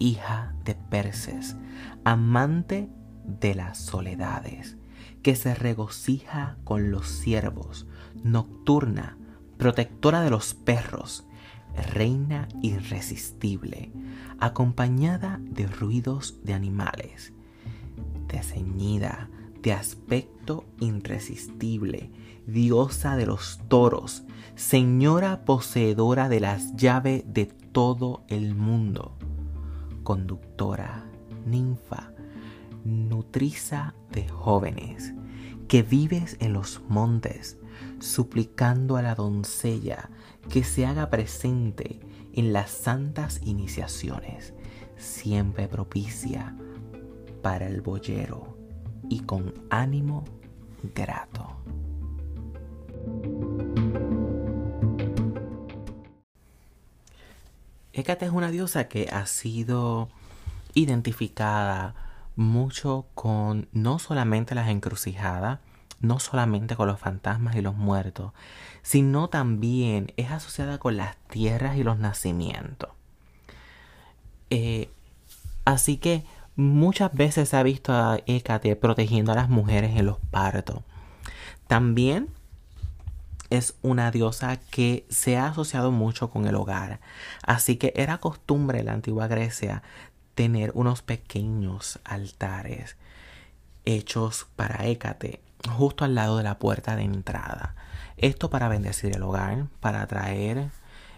hija 0.00 0.54
de 0.64 0.74
Perses, 0.74 1.56
amante 2.04 2.88
de 3.24 3.54
las 3.54 3.78
soledades, 3.78 4.76
que 5.22 5.36
se 5.36 5.54
regocija 5.54 6.56
con 6.64 6.90
los 6.90 7.06
ciervos, 7.06 7.86
nocturna, 8.24 9.16
protectora 9.58 10.22
de 10.22 10.30
los 10.30 10.54
perros, 10.54 11.24
reina 11.92 12.48
irresistible, 12.62 13.92
acompañada 14.40 15.38
de 15.42 15.68
ruidos 15.68 16.40
de 16.42 16.54
animales, 16.54 17.32
ceñida 18.42 19.28
de 19.68 19.74
aspecto 19.74 20.64
irresistible, 20.80 22.10
diosa 22.46 23.16
de 23.16 23.26
los 23.26 23.60
toros, 23.68 24.24
señora 24.54 25.44
poseedora 25.44 26.30
de 26.30 26.40
las 26.40 26.74
llaves 26.74 27.22
de 27.26 27.44
todo 27.44 28.24
el 28.28 28.54
mundo, 28.54 29.18
conductora, 30.04 31.04
ninfa, 31.44 32.14
nutriza 32.82 33.94
de 34.10 34.26
jóvenes, 34.26 35.12
que 35.68 35.82
vives 35.82 36.38
en 36.40 36.54
los 36.54 36.80
montes, 36.88 37.58
suplicando 37.98 38.96
a 38.96 39.02
la 39.02 39.14
doncella 39.14 40.08
que 40.48 40.64
se 40.64 40.86
haga 40.86 41.10
presente 41.10 42.00
en 42.32 42.54
las 42.54 42.70
santas 42.70 43.42
iniciaciones, 43.44 44.54
siempre 44.96 45.68
propicia 45.68 46.56
para 47.42 47.66
el 47.66 47.82
boyero 47.82 48.47
y 49.08 49.20
con 49.20 49.54
ánimo 49.70 50.24
grato. 50.94 51.56
Hécate 57.92 58.26
es 58.26 58.32
una 58.32 58.50
diosa 58.50 58.86
que 58.88 59.08
ha 59.10 59.26
sido 59.26 60.08
identificada 60.74 61.94
mucho 62.36 63.06
con 63.14 63.68
no 63.72 63.98
solamente 63.98 64.54
las 64.54 64.68
encrucijadas, 64.68 65.58
no 66.00 66.20
solamente 66.20 66.76
con 66.76 66.86
los 66.86 67.00
fantasmas 67.00 67.56
y 67.56 67.62
los 67.62 67.74
muertos, 67.74 68.32
sino 68.82 69.28
también 69.28 70.12
es 70.16 70.30
asociada 70.30 70.78
con 70.78 70.96
las 70.96 71.16
tierras 71.28 71.76
y 71.76 71.82
los 71.82 71.98
nacimientos. 71.98 72.90
Eh, 74.50 74.90
así 75.64 75.96
que 75.96 76.24
muchas 76.58 77.14
veces 77.14 77.48
se 77.48 77.56
ha 77.56 77.62
visto 77.62 77.92
a 77.92 78.18
Hécate 78.26 78.74
protegiendo 78.74 79.30
a 79.30 79.36
las 79.36 79.48
mujeres 79.48 79.96
en 79.96 80.06
los 80.06 80.18
partos. 80.18 80.82
También 81.68 82.30
es 83.48 83.76
una 83.80 84.10
diosa 84.10 84.58
que 84.70 85.06
se 85.08 85.36
ha 85.36 85.46
asociado 85.46 85.92
mucho 85.92 86.30
con 86.30 86.48
el 86.48 86.56
hogar. 86.56 86.98
Así 87.44 87.76
que 87.76 87.92
era 87.94 88.18
costumbre 88.18 88.80
en 88.80 88.86
la 88.86 88.92
antigua 88.92 89.28
Grecia 89.28 89.84
tener 90.34 90.72
unos 90.74 91.00
pequeños 91.00 92.00
altares 92.04 92.96
hechos 93.84 94.48
para 94.56 94.84
Hécate 94.84 95.40
justo 95.70 96.04
al 96.04 96.16
lado 96.16 96.38
de 96.38 96.42
la 96.42 96.58
puerta 96.58 96.96
de 96.96 97.02
entrada. 97.02 97.76
Esto 98.16 98.50
para 98.50 98.68
bendecir 98.68 99.14
el 99.14 99.22
hogar, 99.22 99.68
para 99.78 100.04
traer 100.08 100.70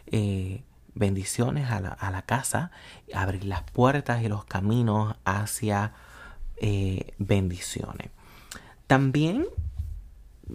eh, 0.07 0.63
bendiciones 0.95 1.71
a 1.71 1.81
la, 1.81 2.23
casa, 2.23 2.71
abrir 3.15 3.45
las 3.45 3.63
puertas 3.63 4.23
y 4.23 4.29
los 4.29 4.45
caminos 4.45 5.17
hacia 5.25 5.93
eh, 6.57 7.15
bendiciones. 7.19 8.11
También 8.87 9.47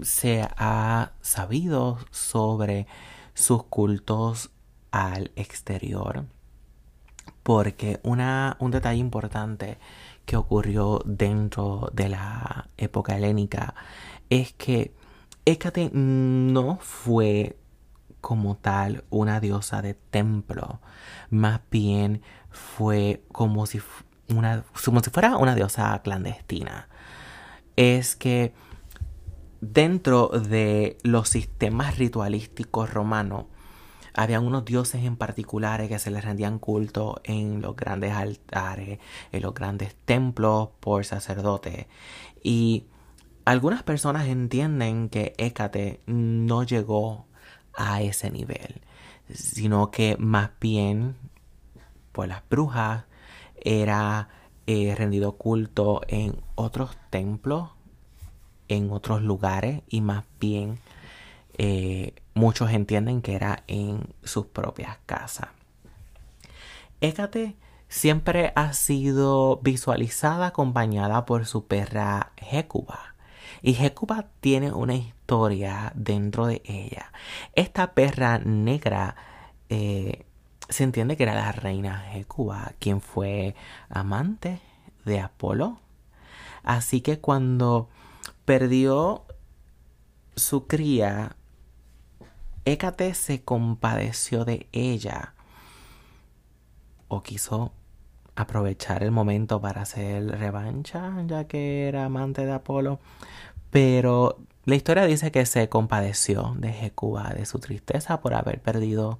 se 0.01 0.48
ha 0.58 1.13
sabido 1.22 2.00
sobre 2.12 2.88
sus 3.34 3.63
cultos 3.63 4.51
al 4.92 5.32
exterior. 5.36 6.25
Porque 7.44 8.00
una, 8.04 8.58
un 8.60 8.72
detalle 8.72 9.00
importante 9.00 9.77
que 10.25 10.36
ocurrió 10.36 11.01
dentro 11.06 11.89
de 11.94 12.10
la 12.10 12.70
época 12.77 13.15
helénica 13.15 13.75
es 14.30 14.54
que 14.54 14.94
Hécate 15.46 15.92
no 15.94 16.77
fue 16.82 17.56
como 18.25 18.58
tal 18.58 19.03
una 19.12 19.39
diosa 19.39 19.84
de 19.84 19.94
templo, 19.94 20.79
más 21.29 21.62
bien 21.70 22.24
fue 22.50 23.24
como 23.32 23.67
si, 23.67 23.79
una, 24.29 24.63
como 24.84 25.00
si 25.01 25.12
fuera 25.12 25.38
una 25.38 25.53
diosa 25.53 26.01
clandestina. 26.03 26.89
Es 27.75 28.15
que 28.15 28.55
dentro 29.62 30.29
de 30.29 30.98
los 31.03 31.29
sistemas 31.29 32.00
ritualísticos 32.00 32.91
romanos, 32.91 33.46
había 34.15 34.39
unos 34.39 34.65
dioses 34.65 35.03
en 35.03 35.17
particulares 35.17 35.88
que 35.88 36.00
se 36.00 36.10
les 36.10 36.25
rendían 36.25 36.58
culto 36.58 37.21
en 37.26 37.62
los 37.62 37.76
grandes 37.76 38.13
altares, 38.13 38.97
en 39.34 39.41
los 39.43 39.54
grandes 39.54 39.95
templos 40.04 40.69
por 40.80 41.06
sacerdotes. 41.06 41.86
Y 42.41 42.88
algunas 43.43 43.84
personas 43.84 44.26
entienden 44.26 45.10
que 45.10 45.36
Hécate 45.38 46.02
no 46.08 46.63
llegó 46.63 47.28
a 47.78 48.02
ese 48.02 48.32
nivel, 48.32 48.82
sino 49.34 49.92
que 49.92 50.18
más 50.18 50.52
bien 50.60 51.16
por 52.12 52.28
las 52.28 52.48
brujas 52.50 53.06
era 53.56 54.30
eh, 54.68 54.96
rendido 54.96 55.34
culto 55.34 56.02
en 56.08 56.42
otros 56.56 56.98
templos 57.10 57.70
en 58.68 58.92
otros 58.92 59.22
lugares 59.22 59.82
y 59.88 60.02
más 60.02 60.26
bien 60.40 60.80
eh, 61.58 62.14
muchos 62.34 62.72
entienden 62.72 63.22
que 63.22 63.36
era 63.36 63.64
en 63.68 64.14
sus 64.24 64.48
propias 64.48 64.98
casas. 65.06 65.50
Hécate 67.02 67.56
siempre 67.88 68.52
ha 68.56 68.74
sido 68.74 69.58
visualizada 69.58 70.48
acompañada 70.48 71.26
por 71.26 71.46
su 71.46 71.66
perra 71.66 72.32
Hécuba. 72.38 73.14
Y 73.62 73.76
Hécuba 73.84 74.28
tiene 74.39 74.72
una 74.72 74.96
historia 74.96 75.91
dentro 75.96 76.48
de 76.48 76.62
ella. 76.65 77.12
Esta 77.54 77.94
perra 77.94 78.39
negra 78.39 79.15
eh, 79.70 80.26
se 80.70 80.84
entiende 80.84 81.18
que 81.18 81.24
era 81.24 81.36
la 81.36 81.52
reina 81.52 82.15
Hécuba, 82.15 82.74
quien 82.80 83.02
fue 83.02 83.56
amante 83.89 84.62
de 85.06 85.20
Apolo. 85.20 85.80
Así 86.63 87.02
que 87.02 87.20
cuando 87.20 87.89
perdió 88.46 89.26
su 90.36 90.68
cría, 90.68 91.36
Hécate 92.65 93.13
se 93.13 93.44
compadeció 93.44 94.44
de 94.44 94.68
ella 94.72 95.36
o 97.08 97.22
quiso 97.22 97.72
aprovechar 98.36 99.04
el 99.04 99.12
momento 99.12 99.62
para 99.62 99.82
hacer 99.82 100.28
revancha, 100.28 101.13
ya 101.26 101.45
que 101.45 101.88
era 101.88 102.06
amante 102.06 102.45
de 102.45 102.52
Apolo. 102.52 103.00
Pero 103.69 104.38
la 104.65 104.76
historia 104.76 105.06
dice 105.06 105.32
que 105.32 105.45
se 105.45 105.69
compadeció 105.69 106.56
de 106.58 106.74
Jecuba, 106.74 107.34
de 107.34 107.45
su 107.45 107.60
tristeza 107.60 108.21
por 108.21 108.34
haber 108.34 108.62
perdido 108.62 109.19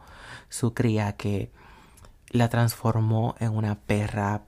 su 0.50 0.74
cría, 0.74 1.14
que 1.14 1.52
la 2.30 2.50
transformó 2.50 3.36
en 3.40 3.56
una 3.56 3.76
perra 3.76 4.44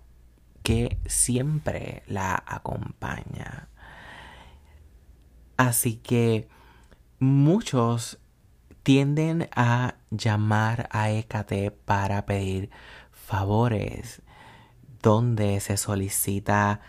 que 0.63 0.97
siempre 1.06 2.03
la 2.08 2.43
acompaña. 2.45 3.69
Así 5.56 5.95
que 5.95 6.47
muchos 7.19 8.19
tienden 8.84 9.49
a 9.56 9.95
llamar 10.12 10.88
a 10.91 11.10
Hécate 11.10 11.71
para 11.71 12.25
pedir 12.25 12.69
favores, 13.12 14.21
donde 15.08 15.62
se 15.62 15.78
solicita 15.78 16.82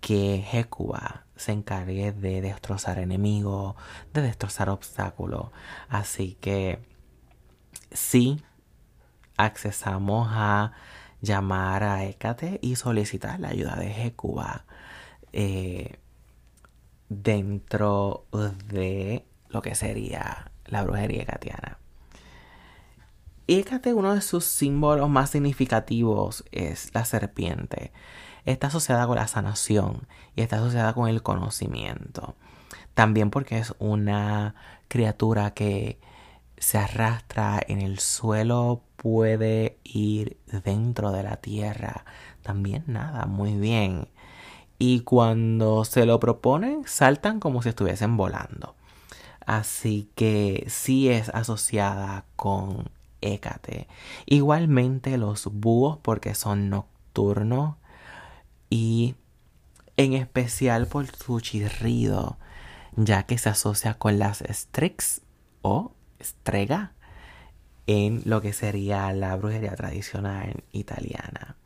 que 0.00 0.46
Hécuba 0.52 1.24
se 1.34 1.50
encargue 1.50 2.12
de 2.12 2.40
destrozar 2.40 3.00
enemigos, 3.00 3.74
de 4.12 4.22
destrozar 4.22 4.70
obstáculos. 4.70 5.48
Así 5.88 6.38
que 6.40 6.78
sí, 7.90 8.40
accesamos 9.36 10.28
a 10.30 10.70
llamar 11.20 11.82
a 11.82 12.04
Hécate 12.04 12.60
y 12.62 12.76
solicitar 12.76 13.40
la 13.40 13.48
ayuda 13.48 13.74
de 13.74 14.06
Hécuba. 14.06 14.66
Eh, 15.32 15.98
dentro 17.08 18.28
de 18.68 19.26
lo 19.48 19.62
que 19.62 19.74
sería 19.74 20.52
la 20.66 20.84
brujería 20.84 21.24
hecatiana. 23.46 23.76
Hécate, 23.76 23.94
uno 23.94 24.14
de 24.14 24.20
sus 24.20 24.44
símbolos 24.44 25.08
más 25.08 25.30
significativos 25.30 26.44
es 26.52 26.90
la 26.94 27.04
serpiente. 27.04 27.92
Está 28.44 28.66
asociada 28.68 29.06
con 29.06 29.16
la 29.16 29.28
sanación 29.28 30.06
y 30.36 30.42
está 30.42 30.56
asociada 30.56 30.92
con 30.94 31.08
el 31.08 31.22
conocimiento. 31.22 32.34
También 32.94 33.30
porque 33.30 33.58
es 33.58 33.74
una 33.78 34.54
criatura 34.88 35.52
que 35.52 35.98
se 36.58 36.78
arrastra 36.78 37.60
en 37.66 37.80
el 37.80 37.98
suelo, 37.98 38.82
puede 38.96 39.78
ir 39.84 40.38
dentro 40.64 41.12
de 41.12 41.22
la 41.22 41.36
tierra. 41.36 42.04
También 42.42 42.84
nada, 42.86 43.26
muy 43.26 43.56
bien 43.56 44.08
y 44.78 45.00
cuando 45.00 45.84
se 45.84 46.04
lo 46.06 46.20
proponen 46.20 46.82
saltan 46.86 47.40
como 47.40 47.62
si 47.62 47.70
estuviesen 47.70 48.16
volando. 48.16 48.74
Así 49.46 50.10
que 50.14 50.64
sí 50.68 51.08
es 51.08 51.28
asociada 51.30 52.24
con 52.36 52.90
Hécate. 53.24 53.88
Igualmente 54.26 55.16
los 55.16 55.46
búhos 55.46 55.98
porque 56.02 56.34
son 56.34 56.68
nocturnos 56.68 57.76
y 58.68 59.14
en 59.96 60.12
especial 60.12 60.86
por 60.86 61.06
su 61.06 61.40
chirrido, 61.40 62.38
ya 62.96 63.22
que 63.24 63.38
se 63.38 63.48
asocia 63.48 63.94
con 63.94 64.18
las 64.18 64.42
strix 64.48 65.22
o 65.62 65.92
strega 66.20 66.92
en 67.86 68.22
lo 68.24 68.40
que 68.40 68.52
sería 68.52 69.12
la 69.12 69.36
brujería 69.36 69.74
tradicional 69.74 70.64
italiana. 70.72 71.56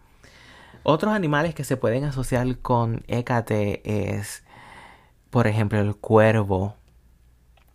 Otros 0.83 1.13
animales 1.13 1.55
que 1.55 1.65
se 1.65 1.77
pueden 1.77 2.05
asociar 2.05 2.59
con 2.59 3.05
Hécate 3.09 4.17
es, 4.17 4.45
por 5.31 5.47
ejemplo, 5.47 5.81
el 5.81 5.97
cuervo. 5.97 6.77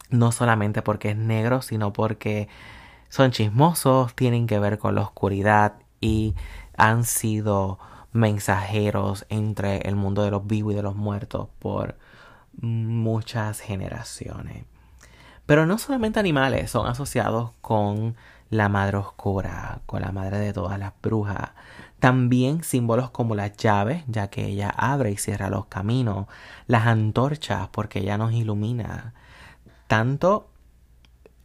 No 0.10 0.32
solamente 0.32 0.82
porque 0.82 1.12
es 1.12 1.18
negro, 1.18 1.62
sino 1.62 1.92
porque 1.92 2.48
son 3.14 3.30
chismosos, 3.30 4.16
tienen 4.16 4.48
que 4.48 4.58
ver 4.58 4.80
con 4.80 4.96
la 4.96 5.02
oscuridad 5.02 5.74
y 6.02 6.34
han 6.76 7.04
sido 7.04 7.78
mensajeros 8.12 9.28
entre 9.30 9.88
el 9.88 9.96
mundo 9.96 10.24
de 10.24 10.32
los 10.32 10.48
vivos 10.48 10.74
y 10.74 10.78
de 10.78 10.82
los 10.82 10.96
muertos 10.96 11.48
por 11.60 11.96
muchas 12.60 13.60
generaciones. 13.60 14.66
Pero 15.46 15.68
no 15.68 15.78
solamente 15.78 16.20
animales 16.20 16.72
son 16.72 16.88
asociados 16.88 17.52
con 17.62 18.16
la 18.50 18.68
madre 18.68 18.98
oscura, 18.98 19.82
con 19.86 20.02
la 20.02 20.12
madre 20.12 20.40
de 20.40 20.52
todas 20.52 20.80
las 20.80 20.94
brujas. 21.00 21.52
También 22.00 22.64
símbolos 22.64 23.12
como 23.12 23.36
las 23.36 23.56
llaves, 23.58 24.04
ya 24.08 24.32
que 24.32 24.48
ella 24.48 24.74
abre 24.76 25.12
y 25.12 25.18
cierra 25.18 25.52
los 25.52 25.68
caminos, 25.68 26.26
las 26.66 26.88
antorchas, 26.88 27.68
porque 27.68 28.00
ella 28.00 28.18
nos 28.18 28.34
ilumina. 28.34 29.14
Tanto 29.86 30.50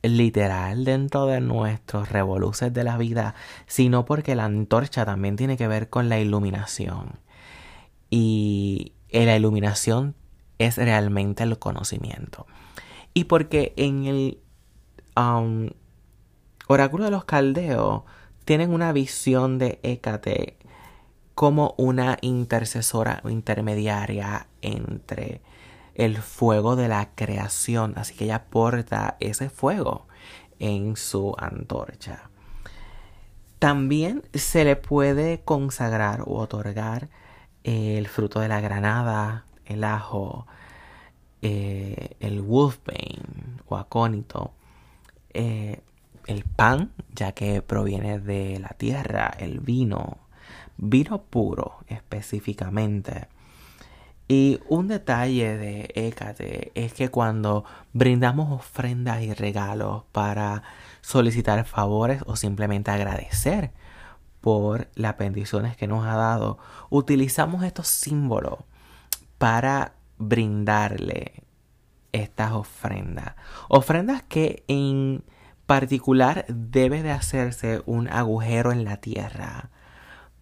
literal 0.02 0.84
dentro 0.84 1.26
de 1.26 1.40
nuestros 1.40 2.11
revoluces 2.11 2.72
de 2.72 2.84
la 2.84 2.96
vida, 2.96 3.34
sino 3.66 4.04
porque 4.04 4.34
la 4.34 4.44
antorcha 4.44 5.04
también 5.04 5.37
tiene 5.37 5.56
que 5.56 5.68
ver 5.68 5.88
con 5.88 6.08
la 6.08 6.18
iluminación. 6.18 7.18
Y 8.11 8.92
la 9.11 9.37
iluminación 9.37 10.14
es 10.58 10.76
realmente 10.76 11.42
el 11.42 11.58
conocimiento. 11.58 12.46
Y 13.14 13.24
porque 13.24 13.72
en 13.76 14.04
el 14.06 14.38
um, 15.16 15.70
oráculo 16.68 17.04
de 17.04 17.11
los 17.11 17.24
caldeos 17.24 18.02
tienen 18.44 18.72
una 18.72 18.92
visión 18.92 19.58
de 19.58 19.80
Hécate 19.82 20.56
como 21.34 21.74
una 21.76 22.18
intercesora 22.20 23.20
o 23.24 23.30
intermediaria 23.30 24.48
entre 24.62 25.40
el 25.98 26.16
fuego 26.16 26.76
de 26.76 26.88
la 26.88 27.11
creación. 27.14 27.92
Así 27.96 28.14
que 28.14 28.24
ella 28.24 28.46
porta 28.46 29.18
ese 29.20 29.50
fuego 29.50 30.06
en 30.58 30.96
su 30.96 31.34
antorcha. 31.37 32.30
También 33.58 34.22
se 34.32 34.64
le 34.64 34.76
puede 34.76 35.40
consagrar 35.40 36.22
o 36.22 36.38
otorgar 36.38 37.08
el 37.64 38.06
fruto 38.06 38.40
de 38.40 38.48
la 38.48 38.61
granada, 38.61 39.44
el 39.66 39.84
ajo, 39.84 40.46
eh, 41.42 42.16
el 42.20 42.40
wolfbane 42.40 43.58
o 43.66 43.76
acónito, 43.76 44.52
eh, 45.34 45.80
el 46.26 46.44
pan, 46.44 46.92
ya 47.14 47.32
que 47.32 47.61
proviene 47.61 48.20
de 48.20 48.61
la 48.61 48.68
tierra, 48.68 49.34
el 49.38 49.58
vino, 49.58 50.18
vino 50.76 51.22
puro 51.22 51.78
específicamente, 51.88 53.26
y 54.28 54.60
un 54.68 54.88
detalle 54.88 55.56
de 55.56 55.90
Hécate 55.94 56.70
es 56.74 56.92
que 56.92 57.08
cuando 57.08 57.64
brindamos 57.94 58.52
ofrendas 58.52 59.22
y 59.22 59.32
regalos 59.32 60.04
para 60.12 60.62
solicitar 61.00 61.64
favores 61.64 62.22
o 62.26 62.36
simplemente 62.36 62.90
agradecer 62.90 63.72
por 64.42 64.88
las 64.94 65.16
bendiciones 65.16 65.78
que 65.78 65.86
nos 65.86 66.06
ha 66.06 66.14
dado, 66.14 66.58
utilizamos 66.90 67.64
estos 67.64 67.88
símbolos 67.88 68.58
para 69.38 69.94
brindarle 70.18 71.44
estas 72.12 72.52
ofrendas. 72.52 73.34
Ofrendas 73.68 74.22
que 74.22 74.62
en 74.68 75.24
particular 75.64 76.44
debe 76.48 77.02
de 77.02 77.12
hacerse 77.12 77.82
un 77.86 78.08
agujero 78.08 78.72
en 78.72 78.84
la 78.84 78.98
tierra 78.98 79.70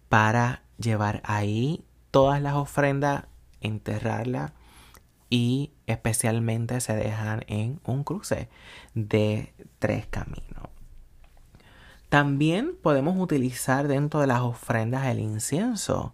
para 0.09 0.63
llevar 0.77 1.21
ahí 1.23 1.85
todas 2.11 2.41
las 2.41 2.55
ofrendas 2.55 3.25
enterrarla 3.61 4.53
y 5.29 5.71
especialmente 5.87 6.79
se 6.81 6.95
dejan 6.95 7.43
en 7.47 7.79
un 7.83 8.03
cruce 8.03 8.49
de 8.93 9.53
tres 9.79 10.07
caminos. 10.07 10.69
También 12.09 12.75
podemos 12.81 13.17
utilizar 13.19 13.89
dentro 13.89 14.21
de 14.21 14.27
las 14.27 14.39
ofrendas 14.39 15.07
el 15.07 15.19
incienso 15.19 16.13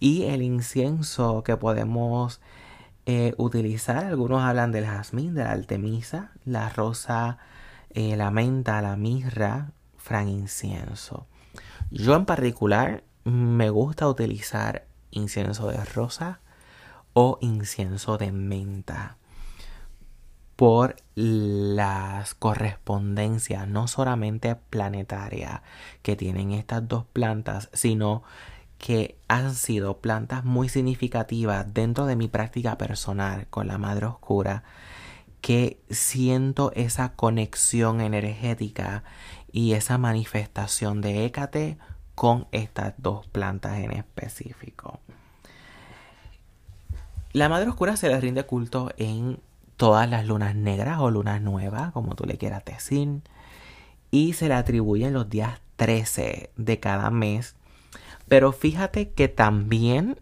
y 0.00 0.24
el 0.24 0.40
incienso 0.40 1.42
que 1.42 1.58
podemos 1.58 2.40
eh, 3.04 3.34
utilizar, 3.36 4.06
algunos 4.06 4.42
hablan 4.42 4.72
del 4.72 4.86
jazmín, 4.86 5.34
de 5.34 5.44
la 5.44 5.52
artemisa, 5.52 6.32
la 6.46 6.70
rosa, 6.70 7.36
eh, 7.90 8.16
la 8.16 8.30
menta, 8.30 8.80
la 8.80 8.96
mirra, 8.96 9.72
incienso. 10.26 11.26
Yo 11.90 12.14
en 12.14 12.24
particular 12.24 13.04
me 13.24 13.70
gusta 13.70 14.08
utilizar 14.08 14.86
incienso 15.10 15.68
de 15.68 15.82
rosa 15.84 16.40
o 17.14 17.38
incienso 17.40 18.18
de 18.18 18.30
menta 18.30 19.16
por 20.56 20.96
las 21.14 22.34
correspondencias 22.34 23.66
no 23.66 23.88
solamente 23.88 24.54
planetarias 24.54 25.62
que 26.02 26.16
tienen 26.16 26.52
estas 26.52 26.86
dos 26.86 27.04
plantas, 27.06 27.70
sino 27.72 28.22
que 28.78 29.16
han 29.28 29.54
sido 29.54 29.98
plantas 29.98 30.44
muy 30.44 30.68
significativas 30.68 31.72
dentro 31.72 32.06
de 32.06 32.16
mi 32.16 32.28
práctica 32.28 32.76
personal 32.76 33.46
con 33.48 33.66
la 33.66 33.78
Madre 33.78 34.06
Oscura, 34.06 34.62
que 35.40 35.80
siento 35.90 36.72
esa 36.74 37.14
conexión 37.14 38.00
energética 38.00 39.04
y 39.52 39.72
esa 39.72 39.98
manifestación 39.98 41.00
de 41.00 41.24
Hécate 41.24 41.78
con 42.14 42.46
estas 42.52 42.94
dos 42.98 43.26
plantas 43.26 43.78
en 43.78 43.92
específico. 43.92 45.00
La 47.34 47.48
Madre 47.48 47.68
Oscura 47.68 47.96
se 47.96 48.08
le 48.08 48.20
rinde 48.20 48.44
culto 48.44 48.92
en 48.96 49.40
todas 49.76 50.08
las 50.08 50.24
lunas 50.24 50.54
negras 50.54 51.00
o 51.00 51.10
lunas 51.10 51.42
nuevas, 51.42 51.90
como 51.90 52.14
tú 52.14 52.26
le 52.26 52.38
quieras 52.38 52.64
decir, 52.64 53.22
y 54.12 54.34
se 54.34 54.46
le 54.46 54.54
atribuyen 54.54 55.12
los 55.12 55.28
días 55.28 55.58
13 55.74 56.50
de 56.56 56.78
cada 56.78 57.10
mes. 57.10 57.56
Pero 58.28 58.52
fíjate 58.52 59.10
que 59.10 59.26
también 59.26 60.20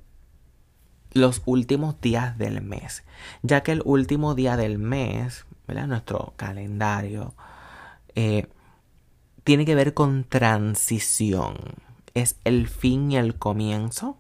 los 1.13 1.43
últimos 1.45 2.01
días 2.01 2.39
del 2.39 2.63
mes, 2.63 3.03
ya 3.43 3.63
que 3.63 3.73
el 3.73 3.83
último 3.85 4.35
día 4.35 4.57
del 4.57 4.79
mes, 4.79 5.45
¿verdad? 5.69 5.89
nuestro 5.89 6.33
calendario, 6.37 7.35
eh, 8.15 8.47
tiene 9.45 9.67
que 9.67 9.75
ver 9.75 9.93
con 9.93 10.25
transición. 10.25 11.59
Es 12.15 12.37
el 12.45 12.69
fin 12.69 13.13
y 13.13 13.19
el 13.19 13.35
comienzo 13.35 14.17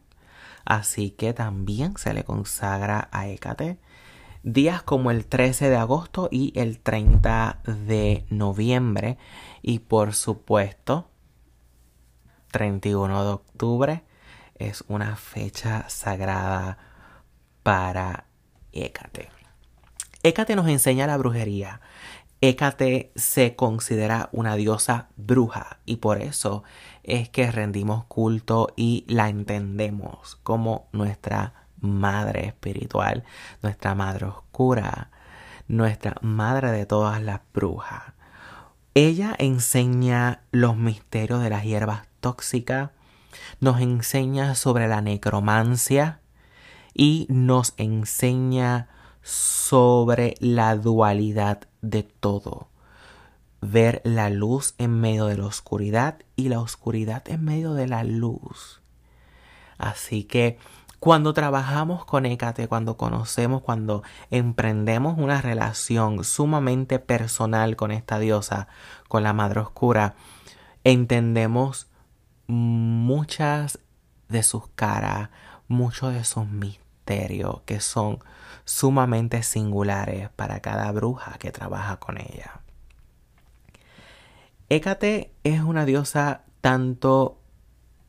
así 0.65 1.11
que 1.11 1.33
también 1.33 1.97
se 1.97 2.15
le 2.15 2.25
consagra 2.25 3.09
a 3.13 3.29
Hécate. 3.29 3.79
Días 4.43 4.83
como 4.83 5.11
el 5.11 5.27
13 5.27 5.71
de 5.71 5.77
agosto 5.77 6.29
y 6.31 6.53
el 6.57 6.81
30 6.81 7.61
de 7.65 8.27
noviembre 8.29 9.17
y 9.63 9.79
por 9.81 10.15
supuesto 10.15 11.09
31 12.51 13.25
de 13.25 13.31
octubre 13.31 14.03
es 14.57 14.85
una 14.89 15.17
fecha 15.17 15.89
sagrada 15.89 16.79
para 17.63 18.27
Hécate. 18.73 19.31
Hécate 20.23 20.55
nos 20.55 20.69
enseña 20.69 21.07
la 21.07 21.17
brujería. 21.17 21.81
Hécate 22.41 23.13
se 23.15 23.55
considera 23.55 24.29
una 24.33 24.57
diosa 24.57 25.09
bruja 25.17 25.79
y 25.85 25.97
por 25.97 26.21
eso 26.21 26.65
es 27.05 27.29
que 27.29 27.51
rendimos 27.51 28.05
culto 28.05 28.73
y 28.77 29.05
la 29.09 29.29
entendemos 29.29 30.37
como 30.43 30.89
nuestra 30.93 31.67
madre 31.81 32.47
espiritual, 32.47 33.25
nuestra 33.63 33.95
madre 33.95 34.27
oscura, 34.27 35.11
nuestra 35.69 36.17
madre 36.23 36.71
de 36.71 36.87
todas 36.87 37.21
las 37.23 37.41
brujas. 37.53 38.03
Ella 38.95 39.35
enseña 39.39 40.43
los 40.53 40.77
misterios 40.77 41.43
de 41.43 41.51
las 41.51 41.65
hierbas 41.65 42.07
tóxicas, 42.21 42.91
nos 43.61 43.81
enseña 43.81 44.55
sobre 44.55 44.87
la 44.87 45.01
necromancia 45.01 46.21
y 46.95 47.27
nos 47.31 47.75
enseña 47.79 48.89
sobre 49.23 50.35
la 50.41 50.77
dualidad 50.77 51.63
de 51.81 52.03
todo 52.03 52.72
ver 53.63 54.03
la 54.05 54.29
luz 54.29 54.75
en 54.77 55.01
medio 55.01 55.27
de 55.27 55.39
la 55.39 55.47
oscuridad 55.47 56.19
y 56.37 56.49
la 56.49 56.61
oscuridad 56.61 57.23
en 57.29 57.45
medio 57.45 57.73
de 57.75 57.87
la 57.87 58.03
luz. 58.05 58.83
Así 59.79 60.25
que 60.25 60.59
cuando 60.99 61.33
trabajamos 61.33 62.05
con 62.05 62.27
Hécate, 62.27 62.69
cuando 62.69 62.97
conocemos, 62.97 63.63
cuando 63.63 64.03
emprendemos 64.31 65.17
una 65.17 65.41
relación 65.41 66.23
sumamente 66.25 66.99
personal 66.99 67.77
con 67.77 67.93
esta 67.93 68.19
diosa, 68.19 68.69
con 69.09 69.23
la 69.23 69.33
Madre 69.33 69.61
Oscura, 69.61 70.17
entendemos 70.85 71.89
muchas 72.49 73.79
de 74.29 74.43
sus 74.43 74.69
caras, 74.69 75.31
muchos 75.69 76.13
de 76.13 76.25
sus 76.25 76.47
misterios 76.47 77.63
que 77.65 77.81
son 77.81 78.19
sumamente 78.65 79.43
singulares 79.43 80.31
para 80.31 80.61
cada 80.61 80.91
bruja 80.91 81.37
que 81.39 81.53
trabaja 81.53 81.99
con 81.99 82.19
ella. 82.19 82.62
Hécate 84.75 85.35
es 85.45 85.61
una 85.61 85.85
diosa 85.85 86.47
tanto 86.63 87.39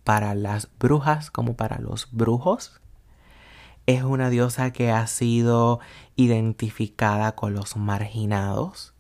para 0.06 0.34
las 0.34 0.70
brujas 0.80 1.30
como 1.30 1.58
para 1.58 1.80
los 1.80 2.08
brujos. 2.14 2.80
Es 3.86 4.04
una 4.04 4.30
diosa 4.30 4.72
que 4.72 4.90
ha 4.90 5.06
sido 5.08 5.82
identificada 6.16 7.36
con 7.36 7.54
los 7.54 7.76
marginados. 7.76 8.94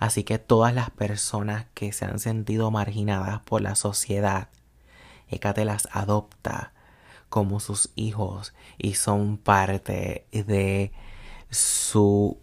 Así 0.00 0.24
que 0.24 0.40
todas 0.40 0.74
las 0.74 0.90
personas 0.90 1.66
que 1.72 1.92
se 1.92 2.04
han 2.04 2.18
sentido 2.18 2.72
marginadas 2.72 3.42
por 3.42 3.62
la 3.62 3.76
sociedad, 3.76 4.48
Hécate 5.28 5.64
las 5.64 5.88
adopta 5.92 6.72
como 7.28 7.60
sus 7.60 7.92
hijos 7.94 8.54
y 8.76 8.94
son 8.94 9.38
parte 9.38 10.26
de 10.32 10.90
su 11.48 12.40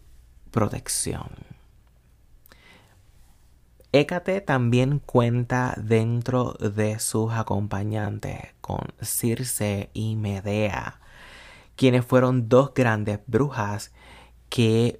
protección. 0.50 1.55
Hécate 3.97 4.41
también 4.41 4.99
cuenta 4.99 5.73
dentro 5.77 6.51
de 6.60 6.99
sus 6.99 7.31
acompañantes 7.31 8.53
con 8.60 8.79
Circe 9.01 9.89
y 9.93 10.17
Medea, 10.17 10.99
quienes 11.77 12.05
fueron 12.05 12.49
dos 12.49 12.73
grandes 12.73 13.21
brujas 13.25 13.93
que 14.49 14.99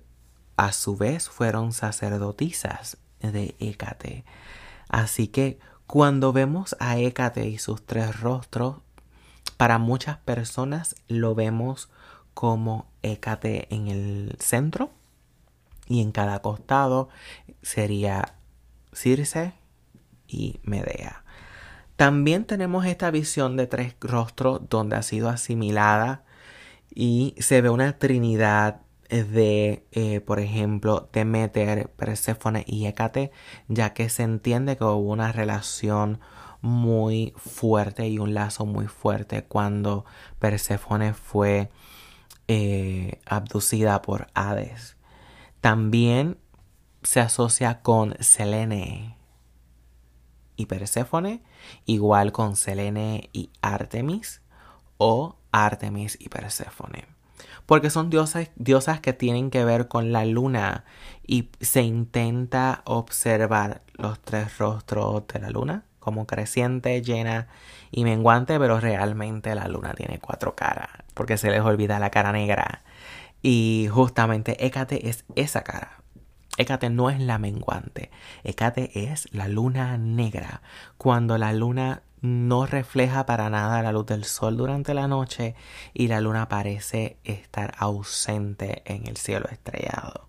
a 0.56 0.72
su 0.72 0.96
vez 0.96 1.28
fueron 1.28 1.74
sacerdotisas 1.74 2.96
de 3.20 3.54
Hécate. 3.60 4.24
Así 4.88 5.28
que 5.28 5.60
cuando 5.88 6.32
vemos 6.32 6.78
a 6.80 6.98
Hécate 6.98 7.50
y 7.50 7.58
sus 7.58 7.86
tres 7.86 8.22
rostros, 8.22 8.78
para 9.58 9.78
muchas 9.78 10.20
personas 10.20 10.96
lo 11.10 11.36
vemos 11.36 11.90
como 12.34 12.88
Hécate 13.02 13.68
en 13.76 13.90
el 13.90 14.38
centro 14.40 14.90
y 15.86 16.02
en 16.02 16.14
cada 16.14 16.42
costado 16.42 17.10
sería 17.62 18.35
Circe 18.96 19.54
y 20.28 20.60
Medea. 20.64 21.24
También 21.96 22.46
tenemos 22.46 22.86
esta 22.86 23.12
visión 23.12 23.56
de 23.56 23.68
tres 23.68 23.96
rostros 24.02 24.62
donde 24.70 24.96
ha 24.96 25.02
sido 25.02 25.30
asimilada 25.30 26.24
y 26.94 27.36
se 27.38 27.62
ve 27.62 27.70
una 27.70 27.98
trinidad 27.98 28.82
de, 29.10 29.86
eh, 29.92 30.20
por 30.22 30.40
ejemplo, 30.40 31.10
Demeter, 31.14 31.90
Perséfone 31.90 32.64
y 32.68 32.88
Hécate, 32.88 33.32
ya 33.68 33.94
que 33.94 34.10
se 34.10 34.24
entiende 34.24 34.78
que 34.78 34.84
hubo 34.84 35.12
una 35.12 35.32
relación 35.32 36.20
muy 36.62 37.34
fuerte 37.38 38.08
y 38.08 38.18
un 38.18 38.34
lazo 38.34 38.66
muy 38.66 38.88
fuerte 38.88 39.44
cuando 39.44 40.06
Perséfone 40.40 41.14
fue 41.14 41.70
eh, 42.48 43.20
abducida 43.26 44.02
por 44.02 44.28
Hades. 44.34 44.98
También 45.62 46.38
se 47.06 47.20
asocia 47.20 47.82
con 47.82 48.16
Selene 48.20 49.16
y 50.56 50.66
Perséfone, 50.66 51.44
igual 51.86 52.32
con 52.32 52.56
Selene 52.56 53.30
y 53.32 53.52
Artemis 53.62 54.42
o 54.98 55.38
Artemis 55.52 56.18
y 56.20 56.30
Perséfone. 56.30 57.06
Porque 57.66 57.90
son 57.90 58.10
diosas, 58.10 58.50
diosas 58.56 59.00
que 59.00 59.14
tienen 59.14 59.50
que 59.50 59.66
ver 59.66 59.88
con 59.88 60.12
la 60.12 60.26
luna 60.26 60.86
y 61.26 61.50
se 61.62 61.82
intenta 61.82 62.82
observar 62.86 63.82
los 63.94 64.20
tres 64.20 64.58
rostros 64.58 65.28
de 65.28 65.40
la 65.40 65.50
luna 65.50 65.86
como 66.00 66.28
creciente, 66.28 67.02
llena 67.02 67.48
y 67.90 68.04
menguante, 68.04 68.60
pero 68.60 68.80
realmente 68.80 69.56
la 69.56 69.68
luna 69.68 69.94
tiene 69.96 70.20
cuatro 70.20 70.56
caras, 70.56 70.90
porque 71.16 71.38
se 71.38 71.50
les 71.50 71.62
olvida 71.62 71.98
la 71.98 72.12
cara 72.12 72.32
negra. 72.32 72.84
Y 73.42 73.88
justamente 73.92 74.66
Hécate 74.66 75.10
es 75.10 75.26
esa 75.36 75.64
cara, 75.64 76.04
Hécate 76.58 76.90
no 76.90 77.10
es 77.10 77.20
la 77.20 77.38
menguante, 77.38 78.12
Hécate 78.44 79.12
es 79.12 79.28
la 79.34 79.48
luna 79.48 79.98
negra. 79.98 80.62
Cuando 80.98 81.38
la 81.38 81.52
luna 81.54 82.04
no 82.22 82.66
refleja 82.66 83.26
para 83.26 83.50
nada 83.50 83.82
la 83.82 83.92
luz 83.92 84.06
del 84.08 84.24
sol 84.24 84.58
durante 84.58 84.94
la 84.94 85.08
noche 85.08 85.56
y 85.94 86.08
la 86.08 86.22
luna 86.22 86.50
parece 86.50 87.18
estar 87.24 87.76
ausente 87.78 88.84
en 88.86 89.08
el 89.08 89.18
cielo 89.18 89.48
estrellado. 89.50 90.28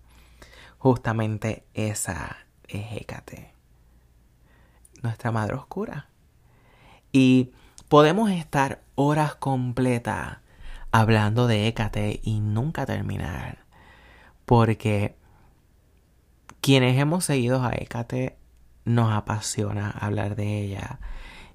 Justamente 0.77 1.65
esa 1.73 2.37
es 2.67 2.85
Hécate, 2.91 3.53
nuestra 5.01 5.31
madre 5.31 5.55
oscura. 5.55 6.07
Y 7.11 7.51
podemos 7.87 8.29
estar 8.29 8.83
horas 8.95 9.35
completas 9.35 10.37
hablando 10.91 11.47
de 11.47 11.67
Hécate 11.67 12.19
y 12.21 12.41
nunca 12.41 12.85
terminar, 12.85 13.65
porque 14.45 15.16
quienes 16.67 16.99
hemos 16.99 17.23
seguido 17.23 17.63
a 17.63 17.71
Hécate 17.71 18.35
nos 18.83 19.13
apasiona 19.13 19.89
hablar 19.89 20.35
de 20.35 20.59
ella 20.59 20.99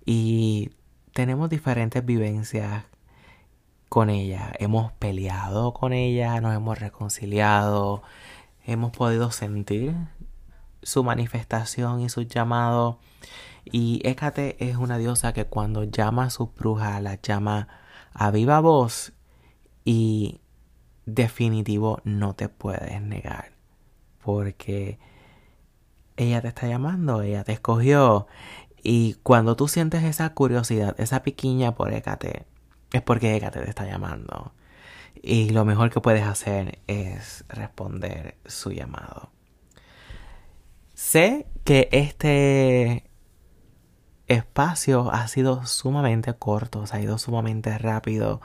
y 0.06 0.70
tenemos 1.12 1.50
diferentes 1.50 2.02
vivencias 2.02 2.84
con 3.90 4.08
ella. 4.08 4.54
Hemos 4.58 4.90
peleado 4.92 5.74
con 5.74 5.92
ella, 5.92 6.40
nos 6.40 6.54
hemos 6.54 6.78
reconciliado, 6.78 8.02
hemos 8.64 8.92
podido 8.92 9.30
sentir 9.32 9.94
su 10.82 11.04
manifestación 11.04 12.00
y 12.00 12.08
su 12.08 12.22
llamado. 12.22 12.98
Y 13.66 14.00
Hécate 14.08 14.56
es 14.66 14.76
una 14.76 14.96
diosa 14.96 15.34
que 15.34 15.44
cuando 15.44 15.84
llama 15.84 16.24
a 16.24 16.30
sus 16.30 16.54
brujas, 16.54 17.02
la 17.02 17.20
llama 17.20 17.68
a 18.14 18.30
viva 18.30 18.60
voz 18.60 19.12
y 19.84 20.40
definitivo 21.04 22.00
no 22.02 22.34
te 22.34 22.48
puedes 22.48 23.02
negar 23.02 23.51
porque 24.22 24.98
ella 26.16 26.40
te 26.40 26.48
está 26.48 26.66
llamando, 26.66 27.22
ella 27.22 27.44
te 27.44 27.52
escogió. 27.52 28.26
Y 28.82 29.14
cuando 29.22 29.56
tú 29.56 29.68
sientes 29.68 30.02
esa 30.04 30.34
curiosidad, 30.34 30.98
esa 30.98 31.22
piquiña 31.22 31.74
por 31.74 31.92
Hécate, 31.92 32.46
es 32.92 33.02
porque 33.02 33.36
Hécate 33.36 33.60
te 33.60 33.68
está 33.68 33.84
llamando. 33.86 34.52
Y 35.22 35.50
lo 35.50 35.64
mejor 35.64 35.90
que 35.90 36.00
puedes 36.00 36.24
hacer 36.24 36.80
es 36.86 37.44
responder 37.48 38.36
su 38.46 38.72
llamado. 38.72 39.30
Sé 40.94 41.46
que 41.64 41.88
este 41.92 43.10
espacio 44.28 45.10
ha 45.12 45.28
sido 45.28 45.66
sumamente 45.66 46.34
corto, 46.34 46.86
se 46.86 46.96
ha 46.96 47.00
ido 47.00 47.18
sumamente 47.18 47.76
rápido 47.78 48.40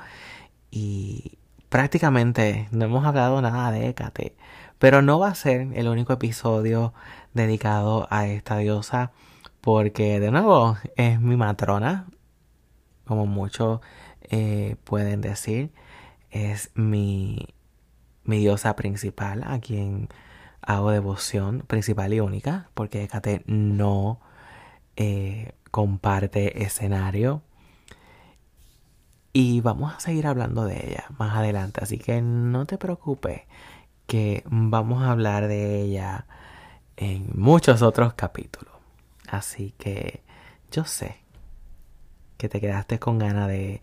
y 0.72 1.38
prácticamente 1.70 2.68
no 2.72 2.86
hemos 2.86 3.06
hablado 3.06 3.42
nada 3.42 3.72
de 3.72 3.90
Hécate. 3.90 4.36
Pero 4.80 5.02
no 5.02 5.20
va 5.20 5.30
a 5.30 5.36
ser 5.36 5.70
el 5.74 5.88
único 5.88 6.14
episodio 6.14 6.94
dedicado 7.34 8.08
a 8.12 8.28
esta 8.28 8.58
diosa 8.58 9.12
porque 9.62 10.20
de 10.20 10.32
nuevo 10.32 10.78
es 10.96 11.20
mi 11.20 11.36
matrona, 11.36 12.08
como 13.06 13.26
muchos 13.26 13.82
eh, 14.30 14.76
pueden 14.84 15.22
decir, 15.22 15.72
es 16.32 16.72
mi, 16.76 17.48
diosa 18.24 18.76
principal 18.76 19.44
a 19.46 19.60
quien 19.60 20.10
hago 20.62 20.92
devoción 20.92 21.64
principal 21.68 22.14
y 22.14 22.20
única 22.20 22.70
porque 22.74 23.04
Hécate 23.04 23.44
no 23.48 24.20
eh, 24.96 25.54
comparte 25.72 26.64
escenario 26.64 27.42
y 29.34 29.62
vamos 29.62 29.94
a 29.94 30.00
seguir 30.00 30.28
hablando 30.28 30.66
de 30.66 30.92
ella 30.92 31.06
más 31.18 31.36
adelante 31.36 31.82
así 31.84 31.98
que 31.98 32.22
no 32.22 32.66
te 32.66 32.78
preocupes 32.78 33.42
que 34.08 34.44
vamos 34.46 35.04
a 35.04 35.12
hablar 35.12 35.48
de 35.48 35.82
ella 35.82 36.26
en 36.96 37.30
muchos 37.36 37.82
otros 37.82 38.14
capítulos. 38.14 38.74
Así 39.28 39.74
que 39.78 40.24
yo 40.72 40.86
sé 40.86 41.18
que 42.38 42.50
te 42.50 42.62
quedaste 42.62 43.00
con 43.00 43.20
ganas 43.20 43.48
de, 43.50 43.82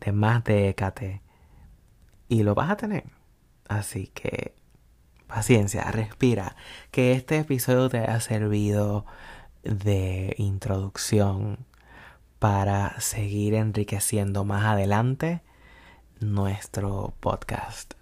de 0.00 0.12
más 0.12 0.44
de 0.44 0.68
Hécate 0.68 1.22
y 2.28 2.42
lo 2.42 2.54
vas 2.54 2.70
a 2.70 2.76
tener. 2.76 3.04
Así 3.68 4.08
que 4.08 4.54
paciencia, 5.26 5.84
respira, 5.90 6.56
que 6.90 7.12
este 7.12 7.38
episodio 7.38 7.88
te 7.88 7.98
haya 7.98 8.20
servido 8.20 9.06
de 9.62 10.34
introducción 10.36 11.64
para 12.42 13.00
seguir 13.00 13.54
enriqueciendo 13.54 14.44
más 14.44 14.64
adelante 14.64 15.42
nuestro 16.18 17.14
podcast. 17.20 17.94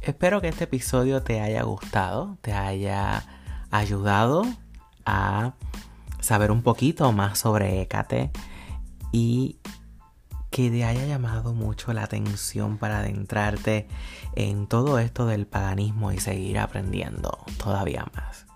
Espero 0.00 0.40
que 0.40 0.48
este 0.48 0.64
episodio 0.64 1.22
te 1.22 1.42
haya 1.42 1.64
gustado, 1.64 2.38
te 2.40 2.54
haya 2.54 3.22
ayudado 3.70 4.46
a 5.04 5.52
saber 6.20 6.50
un 6.50 6.62
poquito 6.62 7.12
más 7.12 7.38
sobre 7.38 7.82
Hécate 7.82 8.30
y 9.12 9.58
que 10.50 10.70
te 10.70 10.84
haya 10.84 11.06
llamado 11.06 11.54
mucho 11.54 11.92
la 11.92 12.02
atención 12.02 12.78
para 12.78 12.98
adentrarte 12.98 13.88
en 14.34 14.66
todo 14.66 14.98
esto 14.98 15.26
del 15.26 15.46
paganismo 15.46 16.12
y 16.12 16.18
seguir 16.18 16.58
aprendiendo 16.58 17.38
todavía 17.56 18.06
más. 18.14 18.46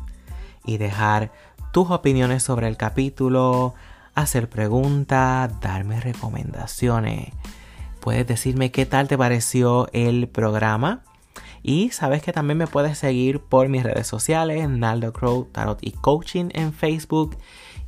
y 0.66 0.78
dejar 0.78 1.32
tus 1.72 1.90
opiniones 1.90 2.44
sobre 2.44 2.68
el 2.68 2.76
capítulo, 2.78 3.74
hacer 4.14 4.50
preguntas, 4.50 5.60
darme 5.60 6.00
recomendaciones. 6.00 7.34
Puedes 8.00 8.28
decirme 8.28 8.72
qué 8.72 8.86
tal 8.86 9.08
te 9.08 9.18
pareció 9.18 9.90
el 9.94 10.28
programa. 10.28 11.02
Y 11.64 11.90
sabes 11.92 12.22
que 12.22 12.34
también 12.34 12.58
me 12.58 12.68
puedes 12.68 12.98
seguir 12.98 13.40
por 13.40 13.70
mis 13.70 13.84
redes 13.84 14.06
sociales, 14.06 14.68
Naldo 14.68 15.14
Crow 15.14 15.46
Tarot 15.46 15.80
y 15.82 15.92
Coaching 15.92 16.50
en 16.54 16.74
Facebook 16.74 17.38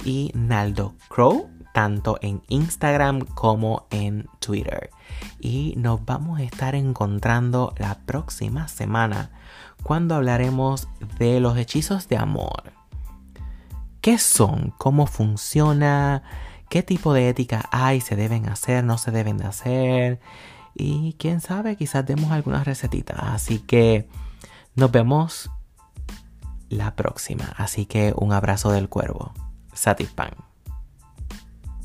y 0.05 0.31
Naldo 0.33 0.95
Crow 1.09 1.49
tanto 1.75 2.17
en 2.21 2.41
Instagram 2.47 3.19
como 3.19 3.85
en 3.91 4.29
Twitter. 4.39 4.91
Y 5.41 5.73
nos 5.75 6.05
vamos 6.05 6.39
a 6.39 6.43
estar 6.43 6.73
encontrando 6.73 7.73
la 7.77 7.95
próxima 8.05 8.69
semana 8.69 9.31
cuando 9.83 10.15
hablaremos 10.15 10.87
de 11.19 11.41
los 11.41 11.57
hechizos 11.57 12.07
de 12.07 12.15
amor. 12.15 12.71
¿Qué 13.99 14.17
son? 14.17 14.73
¿Cómo 14.77 15.05
funciona? 15.05 16.23
¿Qué 16.69 16.81
tipo 16.81 17.13
de 17.13 17.27
ética 17.27 17.67
hay? 17.71 17.99
¿Se 17.99 18.15
deben 18.15 18.47
hacer? 18.47 18.85
¿No 18.85 18.97
se 18.97 19.11
deben 19.11 19.37
de 19.37 19.43
hacer? 19.43 20.21
Y 20.75 21.17
quién 21.19 21.41
sabe, 21.41 21.75
quizás 21.75 22.05
demos 22.05 22.31
algunas 22.31 22.63
recetitas. 22.63 23.19
Así 23.19 23.59
que 23.59 24.07
nos 24.75 24.91
vemos 24.91 25.51
la 26.69 26.95
próxima. 26.95 27.53
Así 27.57 27.85
que 27.85 28.13
un 28.15 28.31
abrazo 28.31 28.71
del 28.71 28.87
cuervo. 28.87 29.33
Satispan. 29.73 30.54